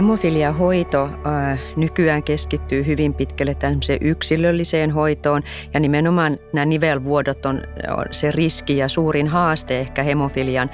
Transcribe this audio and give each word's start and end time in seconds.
hemofiliahoito 0.00 1.04
äh, 1.04 1.60
nykyään 1.76 2.22
keskittyy 2.22 2.86
hyvin 2.86 3.14
pitkälle 3.14 3.54
tämmöiseen 3.54 3.98
yksilölliseen 4.02 4.90
hoitoon 4.90 5.42
ja 5.74 5.80
nimenomaan 5.80 6.38
nämä 6.52 6.66
nivelvuodot 6.66 7.46
on, 7.46 7.62
on 7.96 8.04
se 8.10 8.30
riski 8.30 8.76
ja 8.76 8.88
suurin 8.88 9.28
haaste 9.28 9.78
ehkä 9.78 10.02
hemofilian 10.02 10.70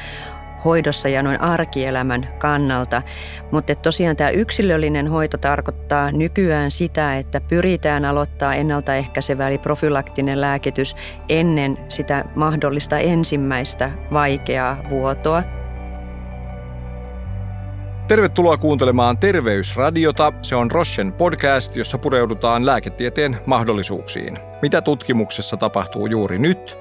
hoidossa 0.64 1.08
ja 1.08 1.22
noin 1.22 1.40
arkielämän 1.40 2.28
kannalta. 2.38 3.02
Mutta 3.50 3.74
tosiaan 3.74 4.16
tämä 4.16 4.30
yksilöllinen 4.30 5.08
hoito 5.08 5.38
tarkoittaa 5.38 6.12
nykyään 6.12 6.70
sitä, 6.70 7.16
että 7.16 7.40
pyritään 7.40 8.04
aloittaa 8.04 8.54
ennaltaehkäisevä 8.54 9.48
eli 9.48 9.58
profylaktinen 9.58 10.40
lääkitys 10.40 10.96
ennen 11.28 11.78
sitä 11.88 12.24
mahdollista 12.34 12.98
ensimmäistä 12.98 13.90
vaikeaa 14.12 14.82
vuotoa. 14.90 15.55
Tervetuloa 18.08 18.56
kuuntelemaan 18.56 19.18
Terveysradiota. 19.18 20.32
Se 20.42 20.56
on 20.56 20.70
Rochen 20.70 21.12
podcast, 21.12 21.76
jossa 21.76 21.98
pureudutaan 21.98 22.66
lääketieteen 22.66 23.38
mahdollisuuksiin. 23.46 24.38
Mitä 24.62 24.80
tutkimuksessa 24.80 25.56
tapahtuu 25.56 26.06
juuri 26.06 26.38
nyt? 26.38 26.78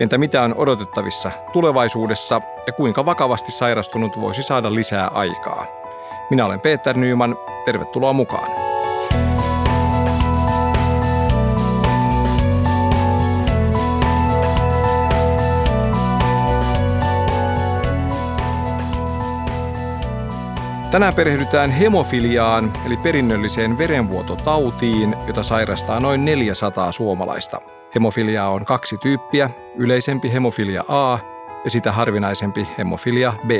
Entä 0.00 0.18
mitä 0.18 0.42
on 0.42 0.54
odotettavissa 0.56 1.30
tulevaisuudessa 1.52 2.40
ja 2.66 2.72
kuinka 2.72 3.06
vakavasti 3.06 3.52
sairastunut 3.52 4.20
voisi 4.20 4.42
saada 4.42 4.74
lisää 4.74 5.08
aikaa? 5.08 5.66
Minä 6.30 6.46
olen 6.46 6.60
Peter 6.60 6.96
Nyman. 6.96 7.36
Tervetuloa 7.64 8.12
mukaan. 8.12 8.65
Tänään 20.96 21.14
perehdytään 21.14 21.70
hemofiliaan, 21.70 22.72
eli 22.86 22.96
perinnölliseen 22.96 23.78
verenvuototautiin, 23.78 25.14
jota 25.26 25.42
sairastaa 25.42 26.00
noin 26.00 26.24
400 26.24 26.92
suomalaista. 26.92 27.60
Hemofiliaa 27.94 28.48
on 28.48 28.64
kaksi 28.64 28.98
tyyppiä, 28.98 29.50
yleisempi 29.74 30.32
hemofilia 30.32 30.84
A 30.88 31.18
ja 31.64 31.70
sitä 31.70 31.92
harvinaisempi 31.92 32.68
hemofilia 32.78 33.32
B. 33.46 33.50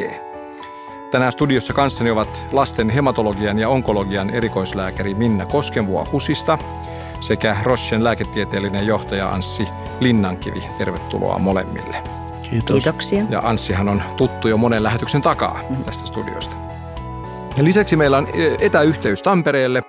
Tänään 1.10 1.32
studiossa 1.32 1.72
kanssani 1.72 2.10
ovat 2.10 2.46
lasten 2.52 2.90
hematologian 2.90 3.58
ja 3.58 3.68
onkologian 3.68 4.30
erikoislääkäri 4.30 5.14
Minna 5.14 5.46
Koskenvuo 5.46 6.06
HUSista 6.12 6.58
sekä 7.20 7.56
Roschen 7.62 8.04
lääketieteellinen 8.04 8.86
johtaja 8.86 9.30
Anssi 9.30 9.68
Linnankivi. 10.00 10.64
Tervetuloa 10.78 11.38
molemmille. 11.38 11.96
Kiitos. 12.50 12.82
Kiitoksia. 12.82 13.24
Ja 13.30 13.40
Anssihan 13.44 13.88
on 13.88 14.02
tuttu 14.16 14.48
jo 14.48 14.56
monen 14.56 14.82
lähetyksen 14.82 15.22
takaa 15.22 15.60
tästä 15.84 16.06
studiosta. 16.06 16.65
Lisäksi 17.60 17.96
meillä 17.96 18.18
on 18.18 18.28
etäyhteys 18.60 19.22
Tampereelle, 19.22 19.82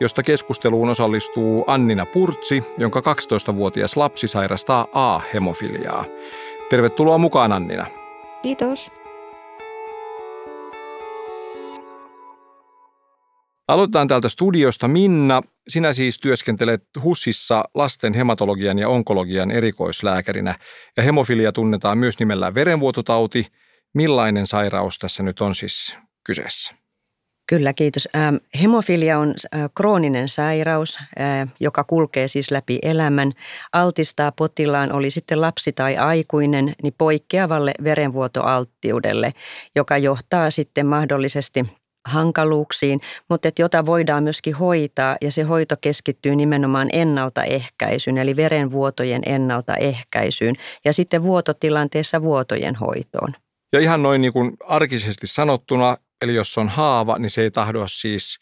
josta 0.00 0.22
keskusteluun 0.22 0.88
osallistuu 0.88 1.64
Annina 1.66 2.06
Purtsi, 2.06 2.64
jonka 2.78 3.00
12-vuotias 3.00 3.96
lapsi 3.96 4.28
sairastaa 4.28 4.86
A-hemofiliaa. 4.92 6.04
Tervetuloa 6.70 7.18
mukaan 7.18 7.52
Annina. 7.52 7.86
Kiitos. 8.42 8.90
Aloitetaan 13.68 14.08
täältä 14.08 14.28
studiosta. 14.28 14.88
Minna, 14.88 15.42
sinä 15.68 15.92
siis 15.92 16.20
työskentelet 16.20 16.82
HUSissa 17.02 17.64
lasten 17.74 18.14
hematologian 18.14 18.78
ja 18.78 18.88
onkologian 18.88 19.50
erikoislääkärinä. 19.50 20.54
Ja 20.96 21.02
hemofilia 21.02 21.52
tunnetaan 21.52 21.98
myös 21.98 22.18
nimellä 22.18 22.54
verenvuototauti. 22.54 23.46
Millainen 23.94 24.46
sairaus 24.46 24.98
tässä 24.98 25.22
nyt 25.22 25.40
on 25.40 25.54
siis 25.54 25.96
kyseessä? 26.24 26.87
Kyllä, 27.48 27.72
kiitos. 27.72 28.08
Hemofilia 28.62 29.18
on 29.18 29.34
krooninen 29.74 30.28
sairaus, 30.28 30.98
joka 31.60 31.84
kulkee 31.84 32.28
siis 32.28 32.50
läpi 32.50 32.78
elämän. 32.82 33.32
Altistaa 33.72 34.32
potilaan, 34.32 34.92
oli 34.92 35.10
sitten 35.10 35.40
lapsi 35.40 35.72
tai 35.72 35.96
aikuinen, 35.96 36.72
niin 36.82 36.94
poikkeavalle 36.98 37.72
verenvuotoalttiudelle, 37.84 39.32
joka 39.76 39.98
johtaa 39.98 40.50
sitten 40.50 40.86
mahdollisesti 40.86 41.64
hankaluuksiin, 42.08 43.00
mutta 43.30 43.48
että 43.48 43.62
jota 43.62 43.86
voidaan 43.86 44.22
myöskin 44.22 44.54
hoitaa 44.54 45.16
ja 45.20 45.32
se 45.32 45.42
hoito 45.42 45.74
keskittyy 45.80 46.36
nimenomaan 46.36 46.88
ennaltaehkäisyyn, 46.92 48.18
eli 48.18 48.36
verenvuotojen 48.36 49.22
ennaltaehkäisyyn 49.26 50.54
ja 50.84 50.92
sitten 50.92 51.22
vuototilanteessa 51.22 52.22
vuotojen 52.22 52.74
hoitoon. 52.74 53.34
Ja 53.72 53.80
ihan 53.80 54.02
noin 54.02 54.20
niin 54.20 54.32
kuin 54.32 54.56
arkisesti 54.64 55.26
sanottuna, 55.26 55.96
Eli 56.22 56.34
jos 56.34 56.58
on 56.58 56.68
haava, 56.68 57.18
niin 57.18 57.30
se 57.30 57.42
ei 57.42 57.50
tahdo 57.50 57.88
siis 57.88 58.38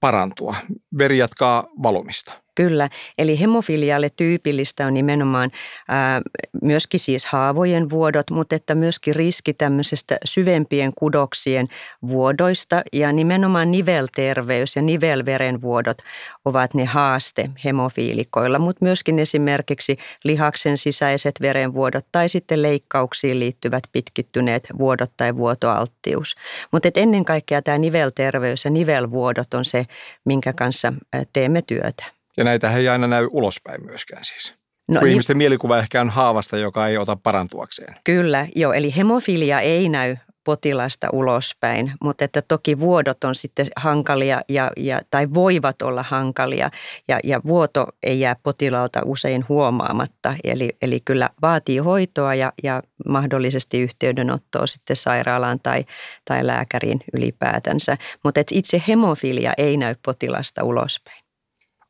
parantua. 0.00 0.56
Veri 0.98 1.18
jatkaa 1.18 1.66
valumista. 1.82 2.41
Kyllä, 2.54 2.88
eli 3.18 3.40
hemofilialle 3.40 4.08
tyypillistä 4.16 4.86
on 4.86 4.94
nimenomaan 4.94 5.50
ää, 5.88 6.22
myöskin 6.62 7.00
siis 7.00 7.26
haavojen 7.26 7.90
vuodot, 7.90 8.30
mutta 8.30 8.56
että 8.56 8.74
myöskin 8.74 9.16
riski 9.16 9.54
tämmöisestä 9.54 10.16
syvempien 10.24 10.92
kudoksien 10.94 11.68
vuodoista 12.08 12.82
ja 12.92 13.12
nimenomaan 13.12 13.70
nivelterveys 13.70 14.76
ja 14.76 14.82
nivelverenvuodot 14.82 15.98
ovat 16.44 16.74
ne 16.74 16.84
haaste 16.84 17.50
hemofiilikoilla, 17.64 18.58
mutta 18.58 18.84
myöskin 18.84 19.18
esimerkiksi 19.18 19.96
lihaksen 20.24 20.78
sisäiset 20.78 21.34
verenvuodot 21.40 22.06
tai 22.12 22.28
sitten 22.28 22.62
leikkauksiin 22.62 23.38
liittyvät 23.38 23.82
pitkittyneet 23.92 24.68
vuodot 24.78 25.10
tai 25.16 25.36
vuotoalttius. 25.36 26.34
Mutta 26.72 26.88
ennen 26.94 27.24
kaikkea 27.24 27.62
tämä 27.62 27.78
nivelterveys 27.78 28.64
ja 28.64 28.70
nivelvuodot 28.70 29.54
on 29.54 29.64
se, 29.64 29.86
minkä 30.24 30.52
kanssa 30.52 30.92
teemme 31.32 31.62
työtä. 31.62 32.21
Ja 32.36 32.44
näitä 32.44 32.76
ei 32.76 32.88
aina 32.88 33.06
näy 33.06 33.28
ulospäin 33.30 33.84
myöskään 33.84 34.24
siis. 34.24 34.54
No, 34.88 34.94
kun 34.94 35.02
niin, 35.04 35.10
ihmisten 35.10 35.36
mielikuva 35.36 35.78
ehkä 35.78 36.00
on 36.00 36.10
haavasta, 36.10 36.58
joka 36.58 36.86
ei 36.86 36.98
ota 36.98 37.16
parantuakseen. 37.16 37.96
Kyllä, 38.04 38.46
joo. 38.56 38.72
Eli 38.72 38.96
hemofilia 38.96 39.60
ei 39.60 39.88
näy 39.88 40.16
potilasta 40.44 41.08
ulospäin, 41.12 41.92
mutta 42.00 42.24
että 42.24 42.42
toki 42.42 42.80
vuodot 42.80 43.24
on 43.24 43.34
sitten 43.34 43.66
hankalia 43.76 44.42
ja, 44.48 44.70
ja, 44.76 45.00
tai 45.10 45.28
voivat 45.34 45.82
olla 45.82 46.02
hankalia 46.02 46.70
ja, 47.08 47.20
ja 47.24 47.40
vuoto 47.46 47.86
ei 48.02 48.20
jää 48.20 48.36
potilaalta 48.42 49.00
usein 49.04 49.44
huomaamatta. 49.48 50.34
Eli, 50.44 50.76
eli 50.82 51.00
kyllä 51.04 51.30
vaatii 51.42 51.78
hoitoa 51.78 52.34
ja, 52.34 52.52
ja 52.62 52.82
mahdollisesti 53.08 53.80
yhteydenottoa 53.80 54.66
sitten 54.66 54.96
sairaalaan 54.96 55.60
tai, 55.60 55.84
tai 56.24 56.46
lääkäriin 56.46 57.00
ylipäätänsä, 57.12 57.96
mutta 58.24 58.40
itse 58.50 58.82
hemofilia 58.88 59.52
ei 59.58 59.76
näy 59.76 59.94
potilasta 60.04 60.64
ulospäin. 60.64 61.31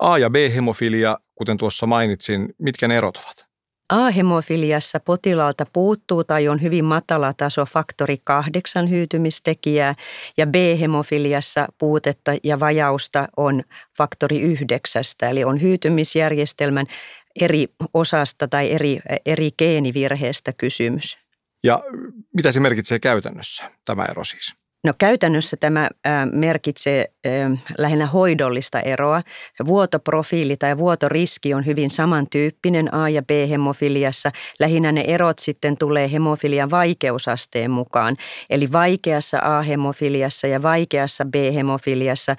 A- 0.03 0.19
ja 0.19 0.31
B-hemofilia, 0.31 1.19
kuten 1.35 1.57
tuossa 1.57 1.87
mainitsin, 1.87 2.55
mitkä 2.59 2.89
ne 2.89 2.97
erot 2.97 3.17
ovat? 3.17 3.53
A-hemofiliassa 3.93 5.01
potilaalta 5.01 5.67
puuttuu 5.73 6.25
tai 6.25 6.49
on 6.49 6.63
hyvin 6.63 6.85
matala 6.85 7.33
taso 7.33 7.67
faktori 7.67 8.19
8 8.25 8.91
hyytymistekijää 8.91 9.95
ja 10.37 10.47
B-hemofiliassa 10.47 11.67
puutetta 11.79 12.33
ja 12.45 12.61
vajausta 12.61 13.29
on 13.37 13.63
faktori 13.99 14.41
9, 14.41 15.03
eli 15.31 15.45
on 15.45 15.63
hyytymisjärjestelmän 15.63 16.87
eri 17.41 17.67
osasta 17.95 18.49
tai 18.49 18.73
eri, 18.73 19.01
eri 19.27 19.51
geenivirheestä 19.59 20.53
kysymys. 20.53 21.19
Ja 21.65 21.83
mitä 22.35 22.53
se 22.53 22.61
merkitsee 22.61 22.99
käytännössä, 22.99 23.71
tämä 23.85 24.05
ero 24.05 24.25
siis? 24.25 24.62
No 24.85 24.93
käytännössä 24.99 25.57
tämä 25.57 25.89
merkitsee 26.33 27.13
lähinnä 27.79 28.07
hoidollista 28.07 28.81
eroa. 28.81 29.23
Vuotoprofiili 29.67 30.57
tai 30.57 30.79
vuotoriski 30.79 31.55
on 31.55 31.67
hyvin 31.67 31.91
samantyyppinen 31.91 32.95
A- 32.95 33.09
ja 33.09 33.23
B-hemofiliassa. 33.23 34.33
Lähinnä 34.61 34.93
ne 34.93 35.05
erot 35.07 35.39
sitten 35.39 35.77
tulee 35.77 36.13
hemofilian 36.13 36.71
vaikeusasteen 36.71 37.71
mukaan. 37.71 38.17
Eli 38.51 38.73
vaikeassa 38.73 39.39
A-hemofiliassa 39.43 40.47
ja 40.47 40.63
vaikeassa 40.63 41.25
B-hemofiliassa 41.25 42.37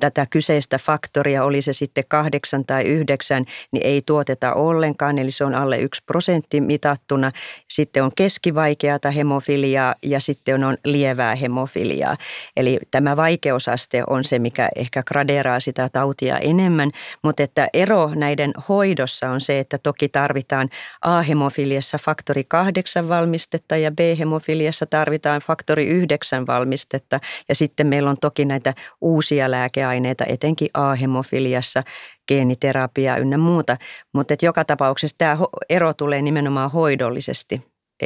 tätä 0.00 0.26
kyseistä 0.30 0.78
faktoria, 0.78 1.44
oli 1.44 1.62
se 1.62 1.72
sitten 1.72 2.04
kahdeksan 2.08 2.64
tai 2.64 2.84
yhdeksän, 2.84 3.44
niin 3.72 3.86
ei 3.86 4.02
tuoteta 4.06 4.54
ollenkaan, 4.54 5.18
eli 5.18 5.30
se 5.30 5.44
on 5.44 5.54
alle 5.54 5.78
yksi 5.78 6.02
prosentti 6.06 6.60
mitattuna. 6.60 7.32
Sitten 7.68 8.04
on 8.04 8.10
keskivaikeata 8.16 9.10
hemofiliaa 9.10 9.94
ja 10.02 10.20
sitten 10.20 10.64
on 10.64 10.76
lievää 10.84 11.34
hemofiliaa 11.36 11.85
hemofiliaa. 11.86 12.16
Eli 12.56 12.78
tämä 12.90 13.16
vaikeusaste 13.16 14.02
on 14.06 14.24
se, 14.24 14.38
mikä 14.38 14.68
ehkä 14.76 15.02
gradeeraa 15.02 15.60
sitä 15.60 15.88
tautia 15.92 16.38
enemmän, 16.38 16.90
mutta 17.22 17.42
että 17.42 17.68
ero 17.74 18.10
näiden 18.14 18.52
hoidossa 18.68 19.30
on 19.30 19.40
se, 19.40 19.58
että 19.58 19.78
toki 19.78 20.08
tarvitaan 20.08 20.68
A-hemofiliassa 21.02 21.98
faktori 21.98 22.44
8 22.44 23.08
valmistetta 23.08 23.76
ja 23.76 23.90
B-hemofiliassa 23.90 24.86
tarvitaan 24.86 25.40
faktori 25.40 25.86
9 25.86 26.46
valmistetta 26.46 27.20
ja 27.48 27.54
sitten 27.54 27.86
meillä 27.86 28.10
on 28.10 28.16
toki 28.20 28.44
näitä 28.44 28.74
uusia 29.00 29.50
lääkeaineita, 29.50 30.24
etenkin 30.28 30.68
A-hemofiliassa, 30.74 31.82
geeniterapia 32.28 33.16
ynnä 33.16 33.38
muuta, 33.38 33.76
mutta 34.12 34.34
että 34.34 34.46
joka 34.46 34.64
tapauksessa 34.64 35.18
tämä 35.18 35.38
ero 35.68 35.94
tulee 35.94 36.22
nimenomaan 36.22 36.70
hoidollisesti 36.70 37.62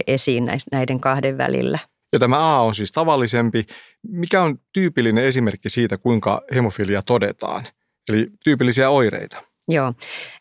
esiin 0.07 0.51
näiden 0.73 1.01
kahden 1.01 1.39
välillä. 1.39 1.79
Ja 2.13 2.19
tämä 2.19 2.57
A 2.57 2.61
on 2.61 2.75
siis 2.75 2.93
tavallisempi. 2.93 3.67
Mikä 4.09 4.43
on 4.43 4.59
tyypillinen 4.73 5.25
esimerkki 5.25 5.71
siitä, 5.71 5.99
kuinka 5.99 6.43
hemofilia 6.55 7.03
todetaan? 7.03 7.67
Eli 8.09 8.29
tyypillisiä 8.45 8.91
oireita. 8.91 9.50
Joo, 9.73 9.93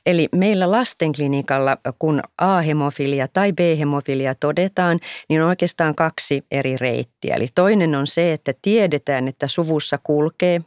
eli 0.06 0.28
meillä 0.36 0.72
lastenklinikalla, 0.72 1.78
kun 2.00 2.22
A-hemofilia 2.38 3.28
tai 3.28 3.54
B-hemofilia 3.54 4.36
todetaan, 4.40 5.00
niin 5.30 5.42
on 5.42 5.50
oikeastaan 5.50 5.96
kaksi 5.96 6.44
eri 6.52 6.78
reittiä. 6.78 7.36
Eli 7.36 7.48
toinen 7.56 7.96
on 7.96 8.08
se, 8.08 8.34
että 8.34 8.54
tiedetään, 8.62 9.28
että 9.28 9.48
suvussa 9.48 9.98
kulkee 10.04 10.62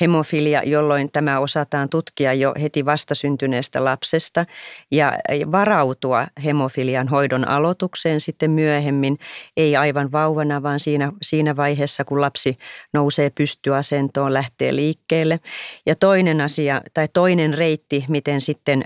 hemofilia, 0.00 0.62
jolloin 0.62 1.12
tämä 1.12 1.40
osataan 1.40 1.88
tutkia 1.88 2.34
jo 2.34 2.54
heti 2.62 2.84
vastasyntyneestä 2.84 3.84
lapsesta 3.84 4.46
ja 4.90 5.12
varautua 5.52 6.26
hemofilian 6.44 7.08
hoidon 7.08 7.48
aloitukseen 7.48 8.20
sitten 8.20 8.50
myöhemmin, 8.50 9.18
ei 9.56 9.76
aivan 9.76 10.12
vauvana, 10.12 10.62
vaan 10.62 10.80
siinä, 10.80 11.12
siinä 11.22 11.56
vaiheessa, 11.56 12.04
kun 12.04 12.20
lapsi 12.20 12.58
nousee 12.92 13.30
pystyasentoon, 13.30 14.34
lähtee 14.34 14.76
liikkeelle. 14.76 15.40
Ja 15.86 15.94
toinen 15.94 16.40
asia 16.40 16.82
tai 16.94 17.08
toinen 17.12 17.54
reitti, 17.54 18.04
miten 18.08 18.40
sitten 18.40 18.84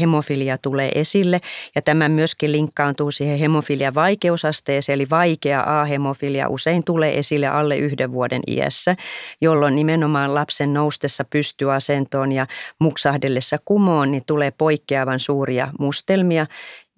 hemofilia 0.00 0.58
tulee 0.58 0.90
esille. 0.94 1.40
Ja 1.74 1.82
tämä 1.82 2.08
myöskin 2.08 2.52
linkkaantuu 2.52 3.10
siihen 3.10 3.38
hemofilia 3.38 3.94
vaikeusasteeseen, 3.94 4.94
eli 4.94 5.06
vaikea 5.10 5.80
A-hemofilia 5.80 6.48
usein 6.48 6.84
tulee 6.84 7.18
esille 7.18 7.46
alle 7.46 7.76
yhden 7.76 8.12
vuoden 8.12 8.42
iässä, 8.46 8.96
jolloin 9.40 9.74
nimenomaan 9.74 10.34
lapsen 10.34 10.74
noustessa 10.74 11.24
pystyasentoon 11.24 12.32
ja 12.32 12.46
muksahdellessa 12.80 13.58
kumoon, 13.64 14.10
niin 14.10 14.22
tulee 14.26 14.50
poikkeavan 14.50 15.20
suuria 15.20 15.68
mustelmia, 15.78 16.46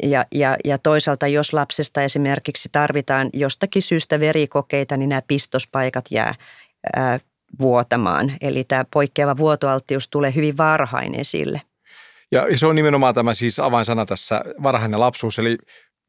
ja, 0.03 0.25
ja, 0.33 0.57
ja 0.65 0.79
toisaalta, 0.79 1.27
jos 1.27 1.53
lapsesta 1.53 2.03
esimerkiksi 2.03 2.69
tarvitaan 2.73 3.31
jostakin 3.33 3.83
syystä 3.83 4.21
verikokeita, 4.21 4.97
niin 4.97 5.09
nämä 5.09 5.23
pistospaikat 5.29 6.05
jää 6.11 6.35
ää, 6.97 7.21
vuotamaan. 7.61 8.33
Eli 8.41 8.65
tämä 8.65 8.85
poikkeava 8.93 9.37
vuotoalttius 9.37 10.09
tulee 10.09 10.35
hyvin 10.35 10.57
varhain 10.57 11.15
esille. 11.15 11.63
Ja 12.33 12.47
se 12.55 12.67
on 12.67 12.75
nimenomaan 12.75 13.15
tämä 13.15 13.35
siis 13.35 13.61
avainsana 13.61 14.07
tässä 14.07 14.45
varhainen 14.63 15.01
lapsuus, 15.01 15.39
eli 15.39 15.59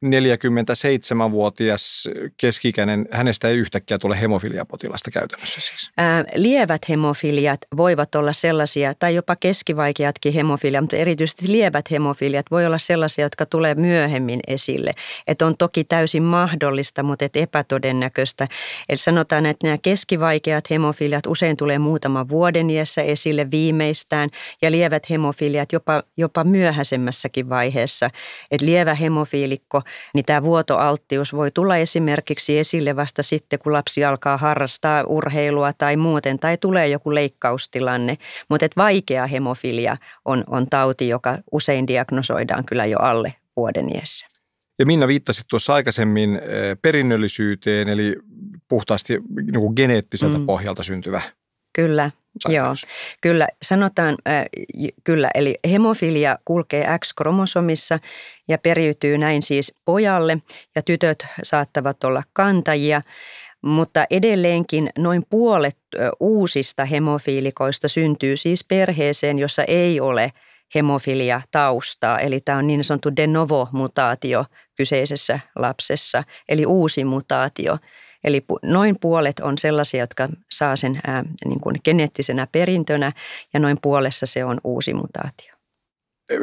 47-vuotias 0.04 2.08
keskikäinen, 2.36 3.08
hänestä 3.10 3.48
ei 3.48 3.56
yhtäkkiä 3.56 3.98
tule 3.98 4.20
hemofiliapotilasta 4.20 5.10
käytännössä 5.10 5.60
siis? 5.60 5.90
Ää, 5.96 6.24
lievät 6.34 6.88
hemofiliat 6.88 7.60
voivat 7.76 8.14
olla 8.14 8.32
sellaisia, 8.32 8.94
tai 8.94 9.14
jopa 9.14 9.36
keskivaikeatkin 9.36 10.32
hemofiliat, 10.32 10.82
mutta 10.82 10.96
erityisesti 10.96 11.52
lievät 11.52 11.90
hemofiliat 11.90 12.46
voi 12.50 12.66
olla 12.66 12.78
sellaisia, 12.78 13.24
jotka 13.24 13.46
tulee 13.46 13.74
myöhemmin 13.74 14.40
esille. 14.46 14.94
Että 15.26 15.46
on 15.46 15.56
toki 15.56 15.84
täysin 15.84 16.22
mahdollista, 16.22 17.02
mutta 17.02 17.24
et 17.24 17.36
epätodennäköistä. 17.36 18.48
Eli 18.88 18.98
sanotaan, 18.98 19.46
että 19.46 19.66
nämä 19.66 19.78
keskivaikeat 19.78 20.70
hemofiliat 20.70 21.26
usein 21.26 21.56
tulee 21.56 21.78
muutaman 21.78 22.28
vuoden 22.28 22.70
iässä 22.70 23.02
esille 23.02 23.50
viimeistään, 23.50 24.30
ja 24.62 24.70
lievät 24.70 25.10
hemofiliat 25.10 25.72
jopa, 25.72 26.02
jopa 26.16 26.44
myöhäisemmässäkin 26.44 27.48
vaiheessa. 27.48 28.10
Että 28.50 28.66
lievä 28.66 28.94
hemofiilikko 28.94 29.82
niin 30.14 30.24
tämä 30.24 30.42
vuotoalttius 30.42 31.32
voi 31.32 31.50
tulla 31.50 31.76
esimerkiksi 31.76 32.58
esille 32.58 32.96
vasta 32.96 33.22
sitten, 33.22 33.58
kun 33.58 33.72
lapsi 33.72 34.04
alkaa 34.04 34.36
harrastaa 34.36 35.04
urheilua 35.04 35.72
tai 35.72 35.96
muuten, 35.96 36.38
tai 36.38 36.56
tulee 36.56 36.88
joku 36.88 37.14
leikkaustilanne. 37.14 38.18
Mutta 38.48 38.66
vaikea 38.76 39.26
hemofilia 39.26 39.96
on, 40.24 40.44
on 40.46 40.66
tauti, 40.70 41.08
joka 41.08 41.38
usein 41.52 41.86
diagnosoidaan 41.86 42.64
kyllä 42.64 42.86
jo 42.86 42.98
alle 42.98 43.34
vuoden 43.56 43.96
iässä. 43.96 44.26
Ja 44.78 44.86
Minna 44.86 45.08
viittasi 45.08 45.42
tuossa 45.48 45.74
aikaisemmin 45.74 46.36
eh, 46.36 46.76
perinnöllisyyteen, 46.82 47.88
eli 47.88 48.16
puhtaasti 48.68 49.18
niin 49.36 49.60
kuin 49.60 49.72
geneettiseltä 49.76 50.38
mm. 50.38 50.46
pohjalta 50.46 50.82
syntyvä 50.82 51.20
Kyllä, 51.80 52.10
Sairaus. 52.38 52.82
Joo, 52.82 52.90
kyllä 53.20 53.48
sanotaan, 53.62 54.16
äh, 54.28 54.44
kyllä, 55.04 55.30
eli 55.34 55.58
hemofilia 55.70 56.38
kulkee 56.44 56.98
X-kromosomissa 56.98 57.98
ja 58.48 58.58
periytyy 58.58 59.18
näin 59.18 59.42
siis 59.42 59.74
pojalle 59.84 60.38
ja 60.74 60.82
tytöt 60.82 61.26
saattavat 61.42 62.04
olla 62.04 62.22
kantajia, 62.32 63.02
mutta 63.62 64.04
edelleenkin 64.10 64.90
noin 64.98 65.22
puolet 65.30 65.78
uusista 66.20 66.84
hemofiilikoista 66.84 67.88
syntyy 67.88 68.36
siis 68.36 68.64
perheeseen, 68.64 69.38
jossa 69.38 69.64
ei 69.64 70.00
ole 70.00 70.32
hemofilia 70.74 71.42
taustaa, 71.50 72.18
eli 72.18 72.40
tämä 72.40 72.58
on 72.58 72.66
niin 72.66 72.84
sanottu 72.84 73.16
de 73.16 73.26
novo 73.26 73.68
mutaatio 73.72 74.44
kyseisessä 74.76 75.40
lapsessa, 75.56 76.24
eli 76.48 76.66
uusi 76.66 77.04
mutaatio. 77.04 77.78
Eli 78.24 78.44
noin 78.62 78.96
puolet 79.00 79.40
on 79.40 79.58
sellaisia, 79.58 80.00
jotka 80.00 80.28
saa 80.50 80.76
sen 80.76 81.00
ää, 81.06 81.24
niin 81.44 81.60
kuin 81.60 81.76
geneettisenä 81.84 82.46
perintönä 82.52 83.12
ja 83.54 83.60
noin 83.60 83.78
puolessa 83.82 84.26
se 84.26 84.44
on 84.44 84.60
uusi 84.64 84.94
mutaatio. 84.94 85.54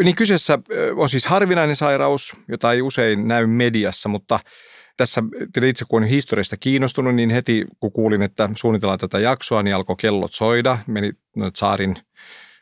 Niin 0.03 0.15
kyseessä 0.15 0.59
on 0.95 1.09
siis 1.09 1.25
harvinainen 1.25 1.75
sairaus, 1.75 2.33
jota 2.47 2.73
ei 2.73 2.81
usein 2.81 3.27
näy 3.27 3.47
mediassa, 3.47 4.09
mutta 4.09 4.39
tässä 4.97 5.23
itse 5.65 5.85
kun 5.89 5.97
olen 5.99 6.09
historiasta 6.09 6.57
kiinnostunut, 6.57 7.15
niin 7.15 7.29
heti 7.29 7.65
kun 7.79 7.91
kuulin, 7.91 8.21
että 8.21 8.49
suunnitellaan 8.55 8.99
tätä 8.99 9.19
jaksoa, 9.19 9.63
niin 9.63 9.75
alkoi 9.75 9.95
kellot 9.99 10.33
soida. 10.33 10.77
Meni 10.87 11.11
saarin 11.55 11.95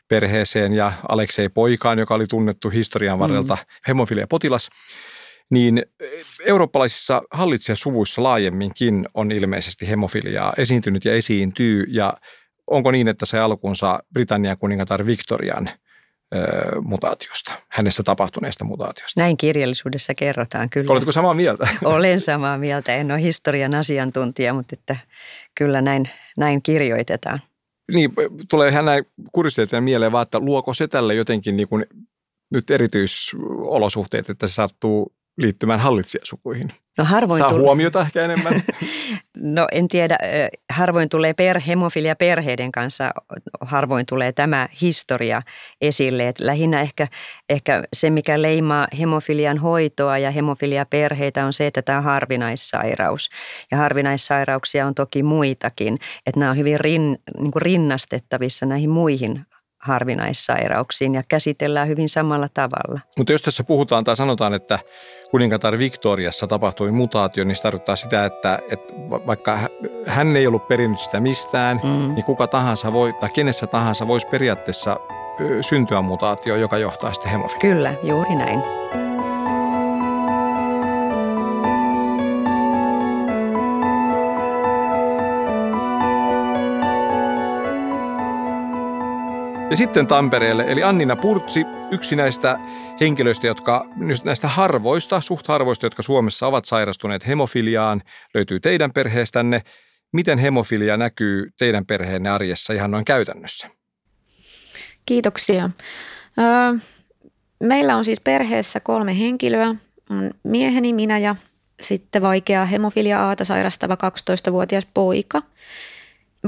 perheeseen 0.08 0.72
ja 0.72 0.92
Aleksei 1.08 1.48
Poikaan, 1.48 1.98
joka 1.98 2.14
oli 2.14 2.26
tunnettu 2.26 2.70
historian 2.70 3.18
varrelta 3.18 3.54
mm. 3.54 3.66
hemofilia-potilas 3.88 4.68
niin 5.50 5.82
eurooppalaisissa 6.46 7.22
hallitsijasuvuissa 7.30 8.22
laajemminkin 8.22 9.08
on 9.14 9.32
ilmeisesti 9.32 9.88
hemofiliaa 9.88 10.52
esiintynyt 10.58 11.04
ja 11.04 11.12
esiintyy. 11.12 11.84
Ja 11.88 12.14
onko 12.66 12.90
niin, 12.90 13.08
että 13.08 13.26
se 13.26 13.38
alkuunsa 13.38 13.98
Britannian 14.12 14.58
kuningatar 14.58 15.06
Victorian 15.06 15.70
mutaatiosta, 16.82 17.52
hänessä 17.68 18.02
tapahtuneesta 18.02 18.64
mutaatiosta. 18.64 19.20
Näin 19.20 19.36
kirjallisuudessa 19.36 20.14
kerrotaan 20.14 20.70
kyllä. 20.70 20.92
Oletko 20.92 21.12
samaa 21.12 21.34
mieltä? 21.34 21.68
Olen 21.84 22.20
samaa 22.20 22.58
mieltä. 22.58 22.94
En 22.94 23.12
ole 23.12 23.22
historian 23.22 23.74
asiantuntija, 23.74 24.54
mutta 24.54 24.76
että 24.78 24.96
kyllä 25.54 25.80
näin, 25.80 26.08
näin 26.36 26.62
kirjoitetaan. 26.62 27.42
Niin, 27.92 28.12
tulee 28.50 28.68
ihan 28.68 28.84
näin 28.84 29.04
kuristeiden 29.32 29.84
mieleen 29.84 30.12
vaan, 30.12 30.22
että 30.22 30.40
luoko 30.40 30.74
se 30.74 30.88
tälle 30.88 31.14
jotenkin 31.14 31.56
niin 31.56 31.68
kuin 31.68 31.86
nyt 32.52 32.70
erityisolosuhteet, 32.70 34.30
että 34.30 34.46
se 34.46 34.52
sattuu 34.52 35.15
liittymään 35.36 35.80
hallitsijasukuihin? 35.80 36.70
No 36.98 37.04
harvoin 37.04 37.38
Saa 37.38 37.50
tulee. 37.50 37.62
huomiota 37.62 38.00
ehkä 38.00 38.24
enemmän. 38.24 38.62
no 39.56 39.66
en 39.72 39.88
tiedä, 39.88 40.18
harvoin 40.72 41.08
tulee 41.08 41.34
per, 41.34 41.60
hemofilia 41.60 42.16
perheiden 42.16 42.72
kanssa, 42.72 43.10
harvoin 43.60 44.06
tulee 44.06 44.32
tämä 44.32 44.68
historia 44.80 45.42
esille. 45.80 46.28
Et 46.28 46.40
lähinnä 46.40 46.80
ehkä, 46.80 47.08
ehkä 47.48 47.82
se, 47.92 48.10
mikä 48.10 48.42
leimaa 48.42 48.88
hemofilian 49.00 49.58
hoitoa 49.58 50.18
ja 50.18 50.30
hemofilia 50.30 50.86
perheitä 50.86 51.46
on 51.46 51.52
se, 51.52 51.66
että 51.66 51.82
tämä 51.82 51.98
on 51.98 52.04
harvinaissairaus. 52.04 53.30
Ja 53.70 53.78
harvinaissairauksia 53.78 54.86
on 54.86 54.94
toki 54.94 55.22
muitakin, 55.22 55.98
että 56.26 56.40
nämä 56.40 56.50
on 56.50 56.56
hyvin 56.56 56.80
rin, 56.80 57.18
niin 57.38 57.52
rinnastettavissa 57.56 58.66
näihin 58.66 58.90
muihin 58.90 59.46
harvinaissairauksiin 59.86 61.14
ja 61.14 61.22
käsitellään 61.28 61.88
hyvin 61.88 62.08
samalla 62.08 62.48
tavalla. 62.54 63.00
Mutta 63.16 63.32
jos 63.32 63.42
tässä 63.42 63.64
puhutaan 63.64 64.04
tai 64.04 64.16
sanotaan, 64.16 64.54
että 64.54 64.78
kuningatar 65.30 65.78
Victoriassa 65.78 66.46
tapahtui 66.46 66.90
mutaatio, 66.90 67.44
niin 67.44 67.56
se 67.56 67.62
tarkoittaa 67.62 67.96
sitä, 67.96 68.24
että, 68.24 68.58
että 68.70 68.94
vaikka 69.26 69.58
hän 70.06 70.36
ei 70.36 70.46
ollut 70.46 70.68
perinnyt 70.68 71.00
sitä 71.00 71.20
mistään, 71.20 71.80
mm. 71.84 72.14
niin 72.14 72.24
kuka 72.24 72.46
tahansa 72.46 72.92
voi, 72.92 73.12
tai 73.12 73.30
kenessä 73.30 73.66
tahansa 73.66 74.08
voisi 74.08 74.26
periaatteessa 74.26 75.00
syntyä 75.60 76.00
mutaatio, 76.00 76.56
joka 76.56 76.78
johtaa 76.78 77.12
sitten 77.12 77.32
hemofiliaan. 77.32 77.60
Kyllä, 77.60 77.94
juuri 78.02 78.34
näin. 78.34 79.05
Ja 89.70 89.76
sitten 89.76 90.06
Tampereelle, 90.06 90.64
eli 90.68 90.82
Annina 90.82 91.16
Purtsi, 91.16 91.64
yksi 91.90 92.16
näistä 92.16 92.58
henkilöistä, 93.00 93.46
jotka 93.46 93.86
näistä 94.24 94.48
harvoista, 94.48 95.20
suht 95.20 95.48
harvoista, 95.48 95.86
jotka 95.86 96.02
Suomessa 96.02 96.46
ovat 96.46 96.64
sairastuneet 96.64 97.26
hemofiliaan, 97.26 98.02
löytyy 98.34 98.60
teidän 98.60 98.92
perheestänne. 98.92 99.62
Miten 100.12 100.38
hemofilia 100.38 100.96
näkyy 100.96 101.50
teidän 101.58 101.86
perheenne 101.86 102.30
arjessa 102.30 102.72
ihan 102.72 102.90
noin 102.90 103.04
käytännössä? 103.04 103.70
Kiitoksia. 105.06 105.70
Meillä 107.62 107.96
on 107.96 108.04
siis 108.04 108.20
perheessä 108.20 108.80
kolme 108.80 109.18
henkilöä. 109.18 109.74
On 110.10 110.30
mieheni, 110.42 110.92
minä 110.92 111.18
ja 111.18 111.36
sitten 111.80 112.22
vaikea 112.22 112.64
hemofilia 112.64 113.26
aata 113.26 113.44
sairastava 113.44 113.94
12-vuotias 113.94 114.86
poika. 114.94 115.42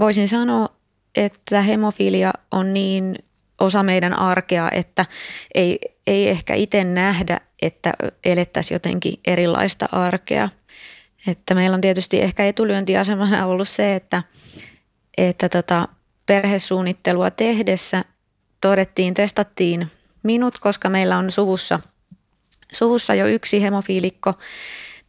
Voisin 0.00 0.28
sanoa, 0.28 0.77
että 1.24 1.62
hemofilia 1.62 2.32
on 2.50 2.74
niin 2.74 3.18
osa 3.60 3.82
meidän 3.82 4.18
arkea, 4.18 4.70
että 4.70 5.06
ei, 5.54 5.78
ei 6.06 6.28
ehkä 6.28 6.54
itse 6.54 6.84
nähdä, 6.84 7.40
että 7.62 7.92
elettäisiin 8.24 8.74
jotenkin 8.74 9.14
erilaista 9.26 9.88
arkea. 9.92 10.48
Että 11.26 11.54
meillä 11.54 11.74
on 11.74 11.80
tietysti 11.80 12.20
ehkä 12.20 12.46
etulyöntiasemana 12.46 13.46
ollut 13.46 13.68
se, 13.68 13.94
että, 13.94 14.22
että 15.18 15.48
tota, 15.48 15.88
perhesuunnittelua 16.26 17.30
tehdessä 17.30 18.04
todettiin, 18.60 19.14
testattiin 19.14 19.90
minut, 20.22 20.58
koska 20.58 20.88
meillä 20.88 21.18
on 21.18 21.30
suvussa, 21.30 21.80
suvussa 22.72 23.14
jo 23.14 23.26
yksi 23.26 23.62
hemofiilikko, 23.62 24.34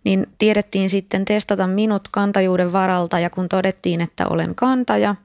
niin 0.04 0.28
tiedettiin 0.38 0.90
sitten 0.90 1.26
testata 1.26 1.68
minut 1.68 2.08
kantajuuden 2.12 2.74
varalta 2.74 3.20
ja 3.20 3.30
kun 3.30 3.50
todettiin, 3.50 4.02
että 4.02 4.28
olen 4.28 4.56
kantaja, 4.56 5.16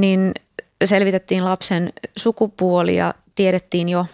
niin 0.00 0.34
selvitettiin 0.84 1.44
lapsen 1.44 1.92
sukupuoli 2.16 2.96
ja 2.96 3.14
tiedettiin 3.34 3.88
jo 3.88 4.06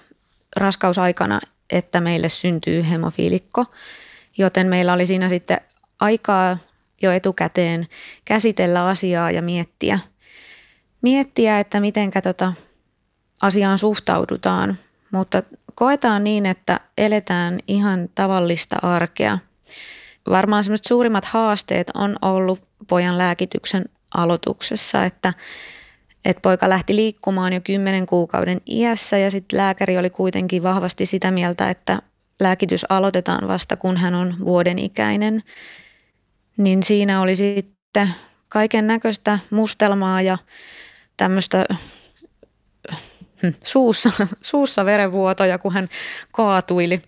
raskausaikana, 0.57 1.41
että 1.71 2.01
meille 2.01 2.29
syntyy 2.29 2.85
hemofiilikko, 2.91 3.65
joten 4.39 4.67
meillä 4.67 4.93
oli 4.93 5.07
siinä 5.07 5.29
sitten 5.29 5.61
aikaa 6.01 6.59
jo 7.03 7.13
etukäteen 7.13 7.89
käsitellä 8.25 8.87
asiaa 8.87 9.31
ja 9.31 9.43
miettiä, 9.43 9.99
miettiä 11.03 11.61
että 11.61 11.81
miten 11.81 12.11
tota 12.23 12.53
asiaan 13.43 13.79
suhtaudutaan, 13.79 14.79
mutta 15.11 15.43
koetaan 15.75 16.25
niin, 16.25 16.47
että 16.47 16.81
eletään 16.99 17.59
ihan 17.69 18.09
tavallista 18.15 18.77
arkea. 18.83 19.39
Varmaan 20.31 20.65
semmoiset 20.65 20.87
suurimmat 20.87 21.25
haasteet 21.25 21.91
on 21.95 22.17
ollut 22.23 22.61
pojan 22.89 23.19
lääkityksen 23.19 23.85
aloituksessa, 24.15 25.05
että, 25.05 25.35
että 26.25 26.41
poika 26.41 26.69
lähti 26.69 26.97
liikkumaan 26.97 27.53
jo 27.53 27.61
kymmenen 27.65 28.07
kuukauden 28.07 28.61
iässä 28.67 29.19
ja 29.19 29.31
sitten 29.31 29.57
lääkäri 29.57 29.99
oli 29.99 30.11
kuitenkin 30.11 30.63
vahvasti 30.63 31.07
sitä 31.07 31.31
mieltä, 31.31 31.71
että 31.71 32.03
lääkitys 32.41 32.87
aloitetaan 32.89 33.49
vasta 33.49 33.77
kun 33.77 33.97
hän 33.97 34.15
on 34.15 34.37
vuoden 34.45 34.79
ikäinen. 34.79 35.43
Niin 36.57 36.83
siinä 36.83 37.21
oli 37.21 37.37
sitten 37.37 38.15
kaiken 38.49 38.87
näköistä 38.87 39.39
mustelmaa 39.51 40.23
ja 40.23 40.39
tämmöistä 41.17 41.67
suussa, 43.63 44.11
suussa 44.41 44.85
verenvuotoja, 44.85 45.59
kun 45.59 45.73
hän 45.73 45.89
kaatuili, 46.33 47.03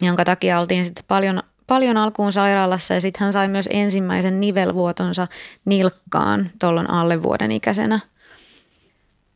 jonka 0.00 0.24
takia 0.24 0.60
oltiin 0.60 0.84
sitten 0.84 1.04
paljon, 1.08 1.42
paljon 1.68 1.96
alkuun 1.96 2.32
sairaalassa 2.32 2.94
ja 2.94 3.00
sitten 3.00 3.24
hän 3.24 3.32
sai 3.32 3.48
myös 3.48 3.68
ensimmäisen 3.72 4.40
nivelvuotonsa 4.40 5.28
nilkkaan 5.64 6.50
tuolloin 6.60 6.90
alle 6.90 7.22
vuoden 7.22 7.52
ikäisenä. 7.52 8.00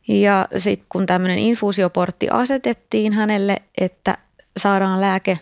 Ja 0.07 0.47
sitten 0.57 0.87
kun 0.89 1.05
tämmöinen 1.05 1.37
infuusioportti 1.37 2.29
asetettiin 2.29 3.13
hänelle, 3.13 3.61
että 3.77 4.17
saadaan 4.57 5.01
lääke, 5.01 5.39